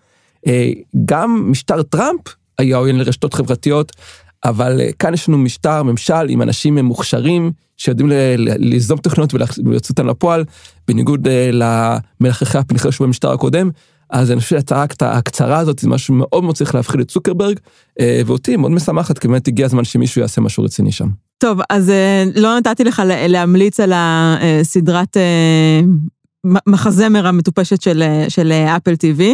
אה, 0.48 0.72
גם 1.06 1.52
משטר 1.52 1.84
טראמפ 1.84 2.22
היה 2.58 2.78
עוין 2.78 2.98
לרשתות 2.98 3.34
חברתיות, 3.34 3.92
אבל 4.44 4.82
אה, 4.82 4.92
כאן 5.00 5.14
יש 5.14 5.30
לנו 5.30 5.38
משטר, 5.38 5.84
ממשל 5.84 6.30
עם 6.30 6.42
אנשים 6.42 6.78
מוכשרים 6.78 7.52
שיודעים 7.78 8.10
ליזום 8.38 8.98
תוכניות 8.98 9.34
ולהוציא 9.34 9.90
אותן 9.90 10.06
לפועל, 10.06 10.46
בניגוד 10.88 11.28
אה, 11.28 11.50
למלחכי 11.54 12.58
שהוא 12.92 13.06
במשטר 13.08 13.32
הקודם. 13.32 13.70
אז 14.10 14.32
אני 14.32 14.40
חושב 14.40 14.50
שההצעה 14.50 14.86
הקצרה 15.02 15.58
הזאת 15.58 15.80
זה 15.80 15.88
משהו 15.88 16.14
מאוד 16.14 16.44
מאוד 16.44 16.56
צריך 16.56 16.76
להפחיד 16.76 17.00
את 17.00 17.08
צוקרברג, 17.08 17.60
ואותי 18.26 18.56
מאוד 18.56 18.72
משמחת, 18.72 19.18
כי 19.20 19.28
באמת 19.28 19.48
הגיע 19.48 19.66
הזמן 19.66 19.84
שמישהו 19.84 20.22
יעשה 20.22 20.42
משהו 20.42 20.64
רציני 20.64 20.92
שם. 20.92 21.08
טוב, 21.40 21.60
אז 21.70 21.92
לא 22.36 22.58
נתתי 22.60 22.84
לך 22.84 23.02
להמליץ 23.06 23.80
על 23.80 23.94
הסדרת 23.96 25.18
מחזמר 26.68 27.28
המטופשת 27.28 27.82
של, 27.82 28.04
של 28.30 28.52
אפל 28.52 28.96
טיווי, 28.96 29.34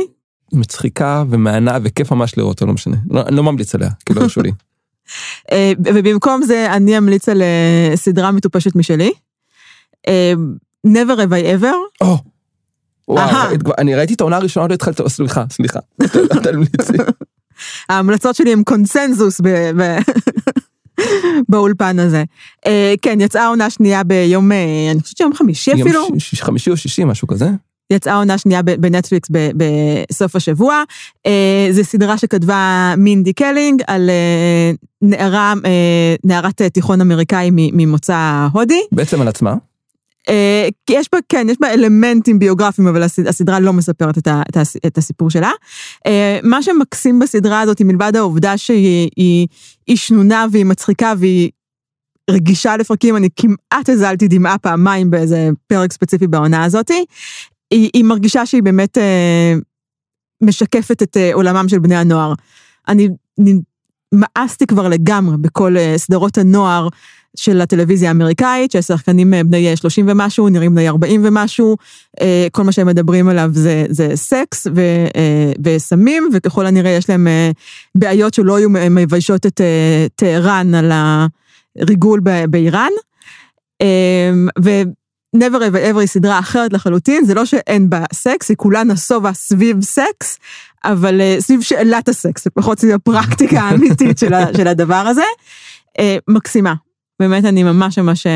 מצחיקה 0.53 1.23
ומענה 1.29 1.77
וכיף 1.83 2.11
ממש 2.11 2.37
לראות 2.37 2.55
אותה, 2.55 2.65
לא 2.65 2.73
משנה. 2.73 2.97
לא, 3.09 3.21
אני 3.21 3.35
לא 3.35 3.43
ממליץ 3.43 3.75
עליה, 3.75 3.89
כי 4.05 4.13
לא 4.13 4.21
הרשו 4.21 4.41
לי. 4.41 4.51
אה, 5.51 5.71
ובמקום 5.79 6.41
זה 6.43 6.73
אני 6.73 6.97
אמליץ 6.97 7.29
על 7.29 7.41
אה, 7.41 7.91
סדרה 7.95 8.31
מטופשת 8.31 8.75
משלי. 8.75 9.11
אה, 10.07 10.33
never 10.87 11.17
have 11.17 11.31
I 11.31 11.61
ever. 11.61 11.75
או, 12.01 12.17
וואו, 13.07 13.51
אני 13.77 13.95
ראיתי 13.95 14.13
את 14.13 14.21
העונה 14.21 14.37
הראשונה, 14.37 14.67
לא 14.67 14.73
התחלתי, 14.73 15.03
סליחה, 15.07 15.43
סליחה, 15.49 15.79
תמליצי. 16.43 16.97
ההמלצות 17.89 18.35
שלי 18.35 18.53
הם 18.53 18.63
קונסנזוס 18.63 19.41
באולפן 21.49 21.99
הזה. 21.99 22.23
כן, 23.01 23.21
יצאה 23.21 23.47
עונה 23.47 23.69
שנייה 23.69 24.03
ביום, 24.03 24.51
אני 24.91 25.01
חושבת 25.01 25.17
שיום 25.17 25.33
חמישי 25.33 25.71
אפילו. 25.73 26.07
חמישי 26.35 26.69
או 26.69 26.77
שישי, 26.77 27.03
משהו 27.03 27.27
כזה. 27.27 27.49
יצאה 27.89 28.15
עונה 28.15 28.37
שנייה 28.37 28.61
בנטפליקס 28.61 29.29
בסוף 29.31 30.35
השבוע. 30.35 30.83
אה, 31.25 31.67
זו 31.71 31.83
סדרה 31.83 32.17
שכתבה 32.17 32.93
מינדי 32.97 33.33
קלינג 33.33 33.81
על 33.87 34.09
אה, 34.09 34.71
נערה, 35.01 35.53
אה, 35.65 36.15
נערת 36.23 36.61
תיכון 36.61 37.01
אמריקאי 37.01 37.49
ממוצא 37.53 38.47
הודי. 38.53 38.81
בעצם 38.91 39.21
על 39.21 39.27
עצמה. 39.27 39.55
יש 40.89 41.07
בה, 41.13 41.19
כן, 41.29 41.47
יש 41.49 41.57
בה 41.59 41.73
אלמנטים 41.73 42.39
ביוגרפיים, 42.39 42.87
אבל 42.87 43.03
הסדרה 43.03 43.59
לא 43.59 43.73
מספרת 43.73 44.17
את, 44.87 44.97
הסיפור 44.97 45.29
שלה. 45.29 45.51
מה 46.43 46.63
שמקסים 46.63 47.19
בסדרה 47.19 47.61
הזאת, 47.61 47.81
מלבד 47.81 48.15
העובדה 48.15 48.57
שהיא 48.57 49.47
שנונה 49.95 50.45
והיא 50.51 50.65
מצחיקה 50.65 51.13
והיא 51.17 51.49
רגישה 52.29 52.77
לפרקים, 52.77 53.17
אני 53.17 53.29
כמעט 53.35 53.89
הזלתי 53.89 54.27
דמעה 54.27 54.57
פעמיים 54.57 55.11
באיזה 55.11 55.49
פרק 55.67 55.93
ספציפי 55.93 56.27
בעונה 56.27 56.63
הזאתי. 56.63 57.05
היא, 57.71 57.89
היא 57.93 58.03
מרגישה 58.03 58.45
שהיא 58.45 58.63
באמת 58.63 58.97
אה, 58.97 59.53
משקפת 60.43 61.01
את 61.01 61.17
אה, 61.17 61.33
עולמם 61.33 61.69
של 61.69 61.79
בני 61.79 61.95
הנוער. 61.95 62.33
אני, 62.87 63.09
אני 63.39 63.53
מאסתי 64.11 64.65
כבר 64.65 64.87
לגמרי 64.87 65.37
בכל 65.37 65.77
אה, 65.77 65.93
סדרות 65.97 66.37
הנוער 66.37 66.87
של 67.35 67.61
הטלוויזיה 67.61 68.09
האמריקאית, 68.09 68.71
שהשחקנים 68.71 69.33
בני 69.45 69.75
30 69.75 70.05
ומשהו, 70.09 70.49
נראים 70.49 70.75
בני 70.75 70.89
40 70.89 71.21
ומשהו, 71.25 71.77
כל 72.51 72.63
מה 72.63 72.71
שהם 72.71 72.87
מדברים 72.87 73.27
עליו 73.27 73.49
זה, 73.53 73.85
זה 73.89 74.11
סקס 74.15 74.67
ו, 74.75 74.81
וסמים, 75.63 76.29
וככל 76.33 76.65
הנראה 76.65 76.91
יש 76.91 77.09
להם 77.09 77.27
בעיות 77.95 78.33
שלא 78.33 78.55
היו 78.55 78.69
מביישות 78.69 79.45
את 79.45 79.61
טהרן 80.15 80.75
על 80.75 80.91
הריגול 81.77 82.19
באיראן. 82.49 82.91
ו... 84.63 84.69
never 85.35 85.59
ever 85.59 85.93
ever 85.93 85.99
היא 85.99 86.07
סדרה 86.07 86.39
אחרת 86.39 86.73
לחלוטין, 86.73 87.25
זה 87.25 87.33
לא 87.33 87.45
שאין 87.45 87.89
בה 87.89 88.03
סקס, 88.13 88.49
היא 88.49 88.57
כולה 88.57 88.83
נסובה 88.83 89.33
סביב 89.33 89.81
סקס, 89.81 90.39
אבל 90.85 91.21
uh, 91.21 91.41
סביב 91.41 91.61
שאלת 91.61 92.09
הסקס, 92.09 92.47
לפחות 92.47 92.79
סביב 92.79 92.93
הפרקטיקה 92.93 93.61
האמיתית 93.61 94.17
של, 94.17 94.31
של 94.57 94.67
הדבר 94.67 94.95
הזה. 94.95 95.23
Uh, 95.97 96.01
מקסימה. 96.27 96.73
באמת 97.19 97.45
אני 97.45 97.63
ממש 97.63 97.99
ממש 97.99 98.27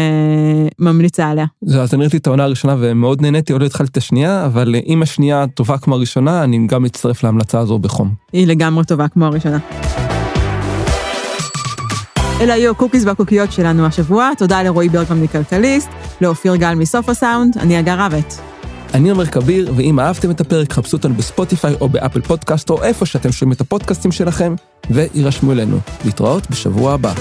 ממליצה 0.79 1.27
עליה. 1.27 1.45
זהו, 1.61 1.81
אז 1.81 1.93
אני 1.93 2.01
ראיתי 2.01 2.17
את 2.17 2.27
העונה 2.27 2.43
הראשונה 2.43 2.75
ומאוד 2.79 3.21
נהניתי, 3.21 3.53
עוד 3.53 3.61
לא 3.61 3.65
התחלתי 3.65 3.91
את 3.91 3.97
השנייה, 3.97 4.45
אבל 4.45 4.75
אם 4.87 5.01
השנייה 5.01 5.45
טובה 5.47 5.77
כמו 5.77 5.95
הראשונה, 5.95 6.43
אני 6.43 6.67
גם 6.67 6.83
מצטרף 6.83 7.23
להמלצה 7.23 7.59
הזו 7.59 7.79
בחום. 7.79 8.13
היא 8.33 8.47
לגמרי 8.47 8.85
טובה 8.85 9.07
כמו 9.07 9.25
הראשונה. 9.25 9.57
אלה 12.41 12.53
היו 12.53 12.71
הקוקיס 12.71 13.05
והקוקיות 13.05 13.51
שלנו 13.51 13.85
השבוע, 13.85 14.31
תודה 14.37 14.63
לרועי 14.63 14.89
ברגמן 14.89 15.21
מכלכליסט, 15.21 15.89
לאופיר 16.21 16.55
גל 16.55 16.75
מסוף 16.75 17.09
הסאונד, 17.09 17.57
אני 17.57 17.77
הגר 17.77 17.99
רבת. 17.99 18.41
אני 18.93 19.09
עומר 19.09 19.25
כביר, 19.25 19.73
ואם 19.75 19.99
אהבתם 19.99 20.31
את 20.31 20.41
הפרק, 20.41 20.73
חפשו 20.73 20.97
אותנו 20.97 21.13
בספוטיפיי 21.13 21.75
או 21.81 21.89
באפל 21.89 22.21
פודקאסט 22.21 22.69
או 22.69 22.83
איפה 22.83 23.05
שאתם 23.05 23.31
שומעים 23.31 23.55
את 23.55 23.61
הפודקאסטים 23.61 24.11
שלכם, 24.11 24.55
ויירשמו 24.89 25.51
אלינו. 25.51 25.77
להתראות 26.05 26.49
בשבוע 26.49 26.93
הבא. 26.93 27.13